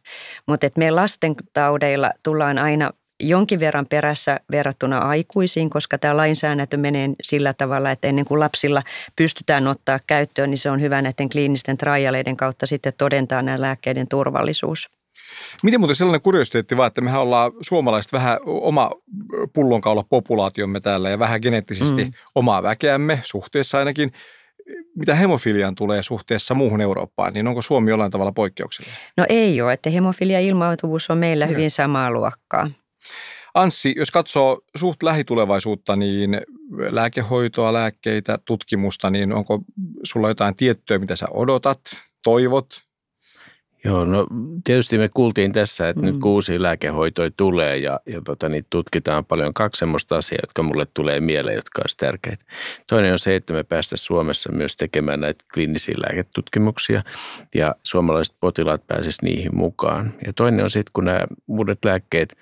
mutta 0.47 0.67
että 0.67 0.79
me 0.79 0.91
lasten 0.91 1.35
taudeilla 1.53 2.11
tullaan 2.23 2.59
aina 2.59 2.91
jonkin 3.21 3.61
verran 3.61 3.87
perässä 3.87 4.41
verrattuna 4.51 4.99
aikuisiin, 4.99 5.71
koska 5.71 5.99
tämä 5.99 6.17
lainsäädäntö 6.17 6.77
menee 6.77 7.09
sillä 7.23 7.55
tavalla, 7.55 7.91
että 7.91 8.09
ennen 8.09 8.25
kuin 8.25 8.41
lapsilla 8.41 8.83
pystytään 9.17 9.67
ottaa 9.67 10.01
käyttöön, 10.07 10.51
niin 10.51 10.59
se 10.59 10.71
on 10.71 10.81
hyvä 10.81 11.03
näiden 11.03 11.29
kliinisten 11.29 11.77
trialeiden 11.77 12.37
kautta 12.37 12.67
sitten 12.67 12.93
todentaa 12.99 13.43
nämä 13.43 13.61
lääkkeiden 13.61 14.09
turvallisuus. 14.09 14.89
Miten 15.63 15.81
muuten 15.81 15.97
sellainen 15.97 16.21
kuriositeetti 16.21 16.77
vaan, 16.77 16.87
että 16.87 17.01
mehän 17.01 17.21
ollaan 17.21 17.53
suomalaiset 17.61 18.13
vähän 18.13 18.39
oma 18.45 18.91
pullonkaula 19.53 20.05
populaatiomme 20.11 20.81
täällä 20.81 21.11
ja 21.11 21.19
vähän 21.19 21.41
geneettisesti 21.43 22.05
mm. 22.05 22.13
omaa 22.35 22.63
väkeämme 22.63 23.21
suhteessa 23.23 23.79
ainakin. 23.79 24.13
Mitä 24.97 25.15
hemofiliaan 25.15 25.75
tulee 25.75 26.03
suhteessa 26.03 26.55
muuhun 26.55 26.81
Eurooppaan, 26.81 27.33
niin 27.33 27.47
onko 27.47 27.63
Suomi 27.63 27.91
jollain 27.91 28.11
tavalla 28.11 28.33
poikkeuksellinen? 28.33 28.99
No 29.17 29.27
ei 29.29 29.61
ole, 29.61 29.73
että 29.73 29.91
hemofilia 29.91 30.41
ilmautuvuus 30.41 31.11
on 31.11 31.19
meillä 31.19 31.47
hyvin 31.47 31.71
samaa 31.71 32.11
luokkaa. 32.11 32.71
Anssi, 33.55 33.95
jos 33.97 34.11
katsoo 34.11 34.61
suht 34.77 35.03
lähitulevaisuutta, 35.03 35.97
niin 35.97 36.41
lääkehoitoa, 36.91 37.73
lääkkeitä, 37.73 38.39
tutkimusta, 38.45 39.11
niin 39.11 39.33
onko 39.33 39.61
sulla 40.03 40.29
jotain 40.29 40.57
tiettyä, 40.57 40.99
mitä 40.99 41.17
sä 41.17 41.27
odotat, 41.31 41.81
toivot, 42.25 42.67
Joo, 43.87 44.05
no 44.05 44.27
tietysti 44.65 44.99
me 44.99 45.09
kuultiin 45.15 45.53
tässä, 45.53 45.89
että 45.89 46.03
mm. 46.03 46.07
nyt 46.07 46.17
kuusi 46.21 46.63
lääkehoitoja 46.63 47.31
tulee 47.37 47.77
ja, 47.77 48.01
ja 48.07 48.21
tota, 48.21 48.49
niitä 48.49 48.67
tutkitaan 48.71 49.25
paljon. 49.25 49.55
Kaksi 49.55 49.79
semmoista 49.79 50.17
asiaa, 50.17 50.39
jotka 50.43 50.63
mulle 50.63 50.87
tulee 50.95 51.21
mieleen, 51.21 51.57
jotka 51.57 51.83
olisi 51.83 51.97
tärkeitä. 51.97 52.45
Toinen 52.87 53.13
on 53.13 53.19
se, 53.19 53.37
että 53.37 53.53
me 53.53 53.65
päästä 53.65 53.97
Suomessa 53.97 54.53
myös 54.53 54.77
tekemään 54.77 55.21
näitä 55.21 55.45
kliinisiä 55.55 55.95
lääketutkimuksia 55.99 57.03
ja 57.55 57.75
suomalaiset 57.83 58.35
potilaat 58.41 58.87
pääsisivät 58.87 59.23
niihin 59.23 59.57
mukaan. 59.57 60.15
Ja 60.27 60.33
toinen 60.33 60.65
on 60.65 60.71
sitten, 60.71 60.93
kun 60.93 61.05
nämä 61.05 61.21
uudet 61.49 61.85
lääkkeet– 61.85 62.37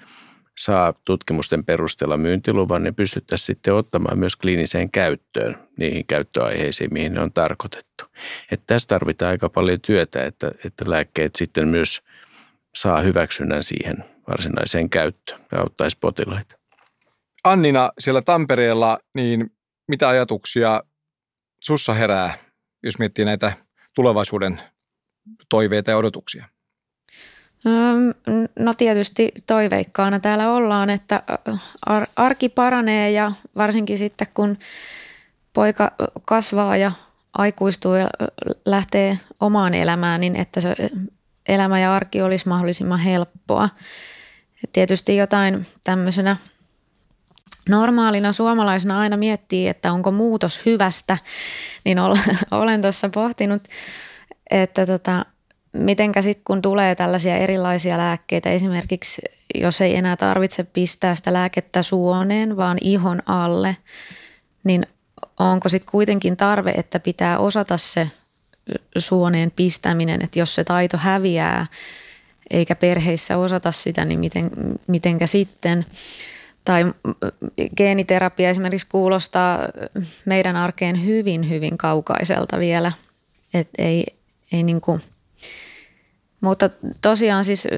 saa 0.58 0.92
tutkimusten 0.92 1.64
perusteella 1.64 2.16
myyntiluvan, 2.16 2.82
niin 2.82 2.94
pystyttäisiin 2.94 3.46
sitten 3.46 3.74
ottamaan 3.74 4.18
myös 4.18 4.36
kliiniseen 4.36 4.90
käyttöön 4.90 5.68
niihin 5.78 6.06
käyttöaiheisiin, 6.06 6.92
mihin 6.92 7.14
ne 7.14 7.20
on 7.20 7.32
tarkoitettu. 7.32 8.04
Että 8.50 8.64
tässä 8.66 8.88
tarvitaan 8.88 9.30
aika 9.30 9.48
paljon 9.48 9.80
työtä, 9.80 10.24
että, 10.24 10.50
että 10.64 10.84
lääkkeet 10.90 11.34
sitten 11.34 11.68
myös 11.68 12.02
saa 12.74 13.00
hyväksynnän 13.00 13.64
siihen 13.64 14.04
varsinaiseen 14.28 14.90
käyttöön 14.90 15.40
ja 15.52 15.60
auttaisi 15.60 15.98
potilaita. 16.00 16.56
Annina 17.44 17.90
siellä 17.98 18.22
Tampereella, 18.22 18.98
niin 19.14 19.50
mitä 19.88 20.08
ajatuksia 20.08 20.82
sussa 21.60 21.94
herää, 21.94 22.34
jos 22.82 22.98
miettii 22.98 23.24
näitä 23.24 23.52
tulevaisuuden 23.94 24.60
toiveita 25.48 25.90
ja 25.90 25.96
odotuksia? 25.96 26.48
No 28.58 28.74
tietysti 28.74 29.32
toiveikkaana 29.46 30.20
täällä 30.20 30.52
ollaan, 30.52 30.90
että 30.90 31.22
arki 32.16 32.48
paranee 32.48 33.10
ja 33.10 33.32
varsinkin 33.56 33.98
sitten 33.98 34.26
kun 34.34 34.58
poika 35.52 35.92
kasvaa 36.24 36.76
ja 36.76 36.92
aikuistuu 37.38 37.94
ja 37.94 38.08
lähtee 38.66 39.18
omaan 39.40 39.74
elämään, 39.74 40.20
niin 40.20 40.36
että 40.36 40.60
se 40.60 40.74
elämä 41.48 41.80
ja 41.80 41.94
arki 41.96 42.22
olisi 42.22 42.48
mahdollisimman 42.48 42.98
helppoa. 42.98 43.68
Tietysti 44.72 45.16
jotain 45.16 45.66
tämmöisenä 45.84 46.36
normaalina 47.68 48.32
suomalaisena 48.32 49.00
aina 49.00 49.16
miettii, 49.16 49.68
että 49.68 49.92
onko 49.92 50.10
muutos 50.10 50.66
hyvästä, 50.66 51.18
niin 51.84 51.98
olen 52.50 52.82
tuossa 52.82 53.08
pohtinut, 53.08 53.62
että 54.50 54.86
tota, 54.86 55.26
mitenkä 55.74 56.22
sitten 56.22 56.44
kun 56.44 56.62
tulee 56.62 56.94
tällaisia 56.94 57.36
erilaisia 57.36 57.98
lääkkeitä, 57.98 58.50
esimerkiksi 58.50 59.22
jos 59.54 59.80
ei 59.80 59.96
enää 59.96 60.16
tarvitse 60.16 60.64
pistää 60.64 61.14
sitä 61.14 61.32
lääkettä 61.32 61.82
suoneen, 61.82 62.56
vaan 62.56 62.78
ihon 62.80 63.22
alle, 63.26 63.76
niin 64.64 64.86
onko 65.38 65.68
sitten 65.68 65.90
kuitenkin 65.90 66.36
tarve, 66.36 66.70
että 66.70 67.00
pitää 67.00 67.38
osata 67.38 67.76
se 67.76 68.10
suoneen 68.98 69.50
pistäminen, 69.50 70.22
että 70.22 70.38
jos 70.38 70.54
se 70.54 70.64
taito 70.64 70.96
häviää 70.96 71.66
eikä 72.50 72.74
perheissä 72.74 73.36
osata 73.36 73.72
sitä, 73.72 74.04
niin 74.04 74.20
miten, 74.20 74.50
mitenkä 74.86 75.26
sitten. 75.26 75.86
Tai 76.64 76.94
geeniterapia 77.76 78.50
esimerkiksi 78.50 78.86
kuulostaa 78.90 79.58
meidän 80.24 80.56
arkeen 80.56 81.04
hyvin, 81.04 81.50
hyvin 81.50 81.78
kaukaiselta 81.78 82.58
vielä. 82.58 82.92
Et 83.54 83.68
ei, 83.78 84.06
ei 84.52 84.62
niin 84.62 84.80
kuin. 84.80 85.00
Mutta 86.44 86.70
tosiaan 87.02 87.44
siis 87.44 87.68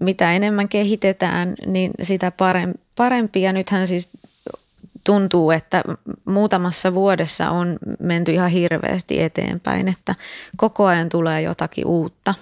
mitä 0.00 0.32
enemmän 0.32 0.68
kehitetään, 0.68 1.54
niin 1.66 1.90
sitä 2.02 2.32
parempi. 2.96 3.42
Ja 3.42 3.52
nythän 3.52 3.86
siis 3.86 4.08
tuntuu, 5.04 5.50
että 5.50 5.84
muutamassa 6.24 6.94
vuodessa 6.94 7.50
on 7.50 7.78
menty 8.00 8.32
ihan 8.32 8.50
hirveästi 8.50 9.22
eteenpäin, 9.22 9.88
että 9.88 10.14
koko 10.56 10.86
ajan 10.86 11.08
tulee 11.08 11.42
jotakin 11.42 11.86
uutta. 11.86 12.34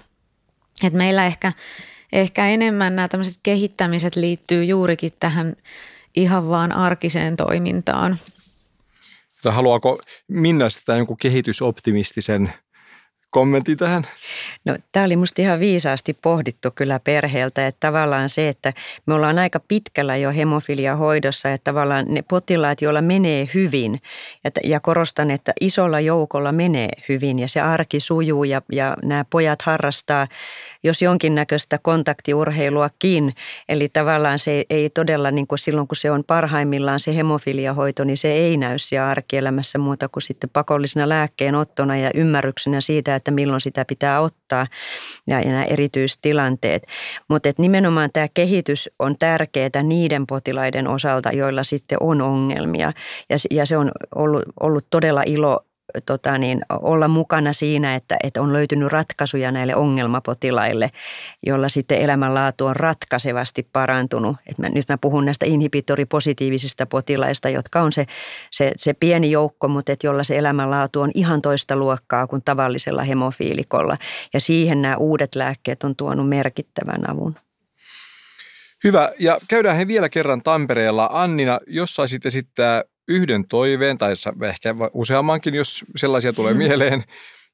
Et 0.84 0.92
meillä 0.92 1.26
ehkä, 1.26 1.52
ehkä 2.12 2.48
enemmän 2.48 2.96
nämä 2.96 3.08
tämmöiset 3.08 3.38
kehittämiset 3.42 4.16
liittyy 4.16 4.64
juurikin 4.64 5.12
tähän 5.20 5.56
ihan 6.16 6.48
vaan 6.48 6.72
arkiseen 6.72 7.36
toimintaan. 7.36 8.18
Haluaako 9.44 10.00
Minna 10.28 10.68
sitä 10.68 10.96
jonkun 10.96 11.16
kehitysoptimistisen 11.16 12.52
kommentti 13.30 13.76
tähän? 13.76 14.04
No, 14.64 14.76
tämä 14.92 15.06
oli 15.06 15.16
musta 15.16 15.42
ihan 15.42 15.60
viisaasti 15.60 16.14
pohdittu 16.14 16.70
kyllä 16.74 17.00
perheeltä, 17.00 17.66
että 17.66 17.86
tavallaan 17.86 18.28
se, 18.28 18.48
että 18.48 18.72
me 19.06 19.14
ollaan 19.14 19.38
aika 19.38 19.60
pitkällä 19.68 20.16
jo 20.16 20.32
hemofiliahoidossa, 20.32 21.50
että 21.50 21.64
tavallaan 21.64 22.04
ne 22.08 22.22
potilaat, 22.22 22.82
joilla 22.82 23.02
menee 23.02 23.48
hyvin, 23.54 24.00
ja 24.64 24.80
korostan, 24.80 25.30
että 25.30 25.52
isolla 25.60 26.00
joukolla 26.00 26.52
menee 26.52 26.88
hyvin 27.08 27.38
ja 27.38 27.48
se 27.48 27.60
arki 27.60 28.00
sujuu 28.00 28.44
ja, 28.44 28.62
ja 28.72 28.96
nämä 29.02 29.24
pojat 29.30 29.62
harrastaa 29.62 30.26
jos 30.82 31.02
jonkinnäköistä 31.02 31.78
kontaktiurheiluakin. 31.78 33.34
Eli 33.68 33.88
tavallaan 33.88 34.38
se 34.38 34.64
ei 34.70 34.90
todella 34.90 35.30
niin 35.30 35.46
kuin 35.46 35.58
silloin, 35.58 35.88
kun 35.88 35.96
se 35.96 36.10
on 36.10 36.24
parhaimmillaan 36.24 37.00
se 37.00 37.16
hemofiliahoito, 37.16 38.04
niin 38.04 38.16
se 38.16 38.32
ei 38.32 38.56
näy 38.56 38.78
siellä 38.78 39.08
arkielämässä 39.08 39.78
muuta 39.78 40.08
kuin 40.08 40.22
sitten 40.22 40.50
pakollisena 40.50 41.08
lääkkeenottona 41.08 41.96
ja 41.96 42.10
ymmärryksenä 42.14 42.80
siitä, 42.80 43.16
että 43.18 43.30
milloin 43.30 43.60
sitä 43.60 43.84
pitää 43.84 44.20
ottaa 44.20 44.66
ja, 45.26 45.40
nämä 45.40 45.64
erityistilanteet. 45.64 46.82
Mutta 47.28 47.48
nimenomaan 47.58 48.10
tämä 48.12 48.28
kehitys 48.34 48.90
on 48.98 49.16
tärkeää 49.18 49.82
niiden 49.82 50.26
potilaiden 50.26 50.88
osalta, 50.88 51.32
joilla 51.32 51.62
sitten 51.62 51.98
on 52.00 52.22
ongelmia. 52.22 52.92
Ja, 53.28 53.36
ja 53.50 53.66
se 53.66 53.76
on 53.76 53.90
ollut, 54.14 54.42
ollut 54.60 54.86
todella 54.90 55.22
ilo 55.26 55.64
tota 56.06 56.38
niin, 56.38 56.60
olla 56.70 57.08
mukana 57.08 57.52
siinä, 57.52 57.94
että, 57.94 58.16
että 58.22 58.42
on 58.42 58.52
löytynyt 58.52 58.92
ratkaisuja 58.92 59.52
näille 59.52 59.76
ongelmapotilaille, 59.76 60.90
jolla 61.46 61.68
sitten 61.68 61.98
elämänlaatu 61.98 62.66
on 62.66 62.76
ratkaisevasti 62.76 63.68
parantunut. 63.72 64.36
Et 64.46 64.58
mä, 64.58 64.68
nyt 64.68 64.88
mä 64.88 64.98
puhun 64.98 65.24
näistä 65.24 65.46
inhibitoripositiivisista 65.46 66.86
potilaista, 66.86 67.48
jotka 67.48 67.80
on 67.80 67.92
se, 67.92 68.06
se, 68.50 68.72
se 68.76 68.94
pieni 68.94 69.30
joukko, 69.30 69.68
mutta 69.68 69.92
et 69.92 70.02
jolla 70.02 70.24
se 70.24 70.38
elämänlaatu 70.38 71.00
on 71.00 71.10
ihan 71.14 71.42
toista 71.42 71.76
luokkaa 71.76 72.26
kuin 72.26 72.42
tavallisella 72.44 73.02
hemofiilikolla. 73.02 73.98
Ja 74.34 74.40
siihen 74.40 74.82
nämä 74.82 74.96
uudet 74.96 75.34
lääkkeet 75.34 75.84
on 75.84 75.96
tuonut 75.96 76.28
merkittävän 76.28 77.10
avun. 77.10 77.34
Hyvä. 78.84 79.12
Ja 79.18 79.38
käydään 79.48 79.76
he 79.76 79.86
vielä 79.86 80.08
kerran 80.08 80.42
Tampereella. 80.42 81.08
Annina, 81.12 81.60
jos 81.66 81.94
saisit 81.94 82.26
esittää 82.26 82.84
yhden 83.08 83.48
toiveen, 83.48 83.98
tai 83.98 84.14
ehkä 84.48 84.74
useammankin, 84.92 85.54
jos 85.54 85.84
sellaisia 85.96 86.32
tulee 86.32 86.54
mieleen, 86.64 87.04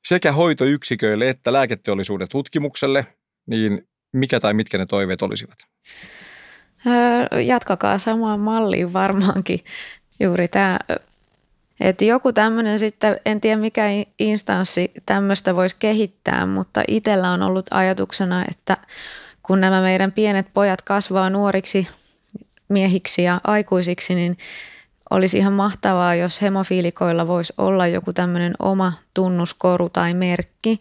sekä 0.09 0.33
hoitoyksiköille 0.33 1.29
että 1.29 1.53
lääketeollisuuden 1.53 2.29
tutkimukselle, 2.29 3.07
niin 3.47 3.88
mikä 4.12 4.40
tai 4.40 4.55
mitkä 4.55 4.79
ne 4.79 4.87
toiveet 4.87 5.23
olisivat? 5.23 5.59
jatkakaa 7.47 7.99
samaan 7.99 8.40
malliin 8.40 8.93
varmaankin 8.93 9.61
juuri 10.21 10.49
tämä, 10.49 10.79
että 11.81 12.05
joku 12.05 12.33
tämmöinen 12.33 12.79
sitten, 12.79 13.21
en 13.27 13.40
tiedä 13.40 13.61
mikä 13.61 13.85
instanssi 14.19 14.90
tämmöistä 15.07 15.57
voisi 15.57 15.77
kehittää, 15.79 16.47
mutta 16.47 16.83
itsellä 16.88 17.31
on 17.31 17.43
ollut 17.43 17.67
ajatuksena, 17.71 18.45
että 18.51 18.77
kun 19.43 19.61
nämä 19.61 19.81
meidän 19.81 20.12
pienet 20.12 20.47
pojat 20.55 20.83
kasvaa 20.83 21.31
nuoriksi 21.31 21.88
miehiksi 22.69 23.23
ja 23.23 23.40
aikuisiksi, 23.45 24.14
niin 24.14 24.37
olisi 25.14 25.38
ihan 25.38 25.53
mahtavaa, 25.53 26.14
jos 26.14 26.42
hemofiilikoilla 26.42 27.27
voisi 27.27 27.53
olla 27.59 27.87
joku 27.87 28.12
tämmöinen 28.12 28.55
oma 28.59 28.92
tunnuskoru 29.14 29.88
tai 29.88 30.14
merkki, 30.14 30.81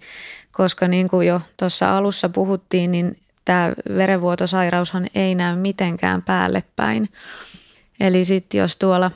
koska 0.52 0.88
niin 0.88 1.10
kuin 1.10 1.28
jo 1.28 1.42
tuossa 1.60 1.98
alussa 1.98 2.30
puhuttiin, 2.30 2.92
niin 2.92 3.18
tämä 3.46 3.72
verenvuotosairaushan 3.96 5.08
ei 5.16 5.36
näy 5.36 5.56
mitenkään 5.56 6.22
päälle 6.22 6.64
päin. 6.76 7.10
Eli 8.00 8.26
sitten 8.26 8.60
jos 8.60 8.76
tuolla 8.78 9.12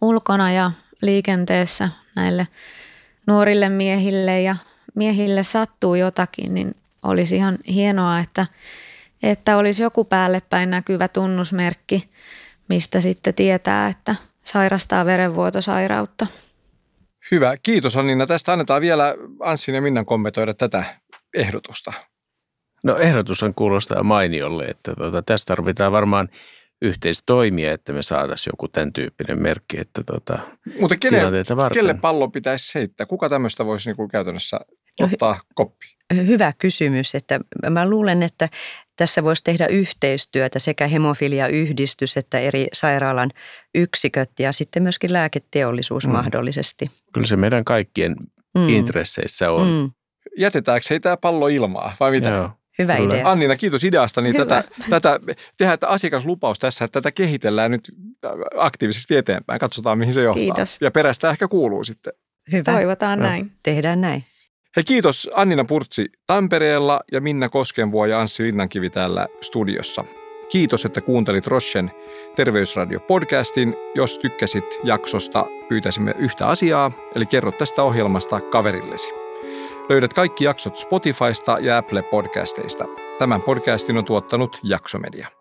ulkona 0.00 0.52
ja 0.52 0.70
liikenteessä 1.02 1.88
näille 2.16 2.48
nuorille 3.26 3.68
miehille 3.68 4.40
ja 4.40 4.56
miehille 4.94 5.42
sattuu 5.42 5.94
jotakin, 5.94 6.54
niin 6.54 6.74
olisi 7.02 7.36
ihan 7.36 7.58
hienoa, 7.68 8.18
että, 8.18 8.46
että 9.22 9.56
olisi 9.56 9.82
joku 9.82 10.04
päälle 10.04 10.42
päin 10.50 10.70
näkyvä 10.70 11.08
tunnusmerkki, 11.08 12.08
mistä 12.68 13.00
sitten 13.00 13.34
tietää, 13.34 13.88
että 13.88 14.27
sairastaa 14.52 15.04
verenvuotosairautta. 15.04 16.26
Hyvä. 17.30 17.56
Kiitos 17.62 17.96
Annina. 17.96 18.26
Tästä 18.26 18.52
annetaan 18.52 18.82
vielä 18.82 19.14
Anssin 19.40 19.74
ja 19.74 19.82
Minnan 19.82 20.06
kommentoida 20.06 20.54
tätä 20.54 20.84
ehdotusta. 21.34 21.92
No 22.82 22.96
ehdotus 22.96 23.42
on 23.42 23.54
kuulostaa 23.54 24.02
mainiolle, 24.02 24.64
että 24.64 24.94
tuota, 24.96 25.22
tässä 25.22 25.46
tarvitaan 25.46 25.92
varmaan 25.92 26.28
yhteistoimia, 26.82 27.72
että 27.72 27.92
me 27.92 28.02
saataisiin 28.02 28.52
joku 28.52 28.68
tämän 28.68 28.92
tyyppinen 28.92 29.42
merkki, 29.42 29.80
että 29.80 30.02
tuota, 30.06 30.38
Mutta 30.80 30.96
kenen, 30.96 31.24
kelle 31.72 31.94
pallo 31.94 32.28
pitäisi 32.28 32.78
heittää? 32.78 33.06
Kuka 33.06 33.28
tämmöistä 33.28 33.66
voisi 33.66 33.88
niin 33.88 33.96
kuin 33.96 34.08
käytännössä 34.08 34.60
ottaa 35.00 35.40
koppi? 35.54 35.86
Hyvä 36.14 36.52
kysymys. 36.58 37.14
Että 37.14 37.40
mä 37.70 37.88
luulen, 37.88 38.22
että 38.22 38.48
tässä 38.98 39.24
voisi 39.24 39.44
tehdä 39.44 39.66
yhteistyötä 39.66 40.58
sekä 40.58 40.88
hemofiliayhdistys 40.88 42.16
että 42.16 42.38
eri 42.38 42.66
sairaalan 42.72 43.30
yksiköt 43.74 44.30
ja 44.38 44.52
sitten 44.52 44.82
myöskin 44.82 45.12
lääketeollisuus 45.12 46.06
mm. 46.06 46.12
mahdollisesti. 46.12 46.90
Kyllä 47.12 47.26
se 47.26 47.36
meidän 47.36 47.64
kaikkien 47.64 48.16
mm. 48.54 48.68
intresseissä 48.68 49.50
on. 49.50 49.68
Mm. 49.68 49.90
Jätetäänkö 50.38 50.86
heitä 50.90 51.02
tämä 51.02 51.16
pallo 51.16 51.48
ilmaa 51.48 51.96
vai 52.00 52.10
mitä? 52.10 52.28
Joo. 52.28 52.50
Hyvä 52.78 52.96
Kyllä. 52.96 53.14
idea. 53.14 53.30
Annina, 53.30 53.56
kiitos 53.56 53.84
ideasta. 53.84 54.20
Niin 54.20 54.36
tätä, 54.36 54.64
tätä, 54.90 55.20
tehdään 55.58 55.78
asiakaslupaus 55.82 56.58
tässä, 56.58 56.84
että 56.84 57.00
tätä 57.00 57.12
kehitellään 57.12 57.70
nyt 57.70 57.92
aktiivisesti 58.56 59.16
eteenpäin. 59.16 59.60
Katsotaan, 59.60 59.98
mihin 59.98 60.14
se 60.14 60.22
johtaa. 60.22 60.42
Kiitos. 60.42 60.76
Ja 60.80 60.90
perästä 60.90 61.30
ehkä 61.30 61.48
kuuluu 61.48 61.84
sitten. 61.84 62.12
Hyvä. 62.52 62.72
Toivotaan 62.72 63.18
no. 63.18 63.24
näin. 63.24 63.52
Tehdään 63.62 64.00
näin. 64.00 64.24
Hei 64.76 64.84
kiitos 64.84 65.30
Annina 65.34 65.64
Purtsi 65.64 66.06
Tampereella 66.26 67.00
ja 67.12 67.20
Minna 67.20 67.48
Koskenvuo 67.48 68.06
ja 68.06 68.20
Anssi 68.20 68.42
Linnankivi 68.42 68.90
täällä 68.90 69.26
studiossa. 69.40 70.04
Kiitos, 70.48 70.84
että 70.84 71.00
kuuntelit 71.00 71.46
Roschen 71.46 71.90
terveysradio-podcastin. 72.36 73.76
Jos 73.94 74.18
tykkäsit 74.18 74.64
jaksosta, 74.84 75.46
pyytäisimme 75.68 76.14
yhtä 76.18 76.48
asiaa, 76.48 76.90
eli 77.14 77.26
kerro 77.26 77.52
tästä 77.52 77.82
ohjelmasta 77.82 78.40
kaverillesi. 78.40 79.08
Löydät 79.88 80.14
kaikki 80.14 80.44
jaksot 80.44 80.76
Spotifysta 80.76 81.58
ja 81.60 81.78
Apple 81.78 82.02
Podcasteista. 82.02 82.84
Tämän 83.18 83.42
podcastin 83.42 83.98
on 83.98 84.04
tuottanut 84.04 84.60
Jaksomedia. 84.62 85.37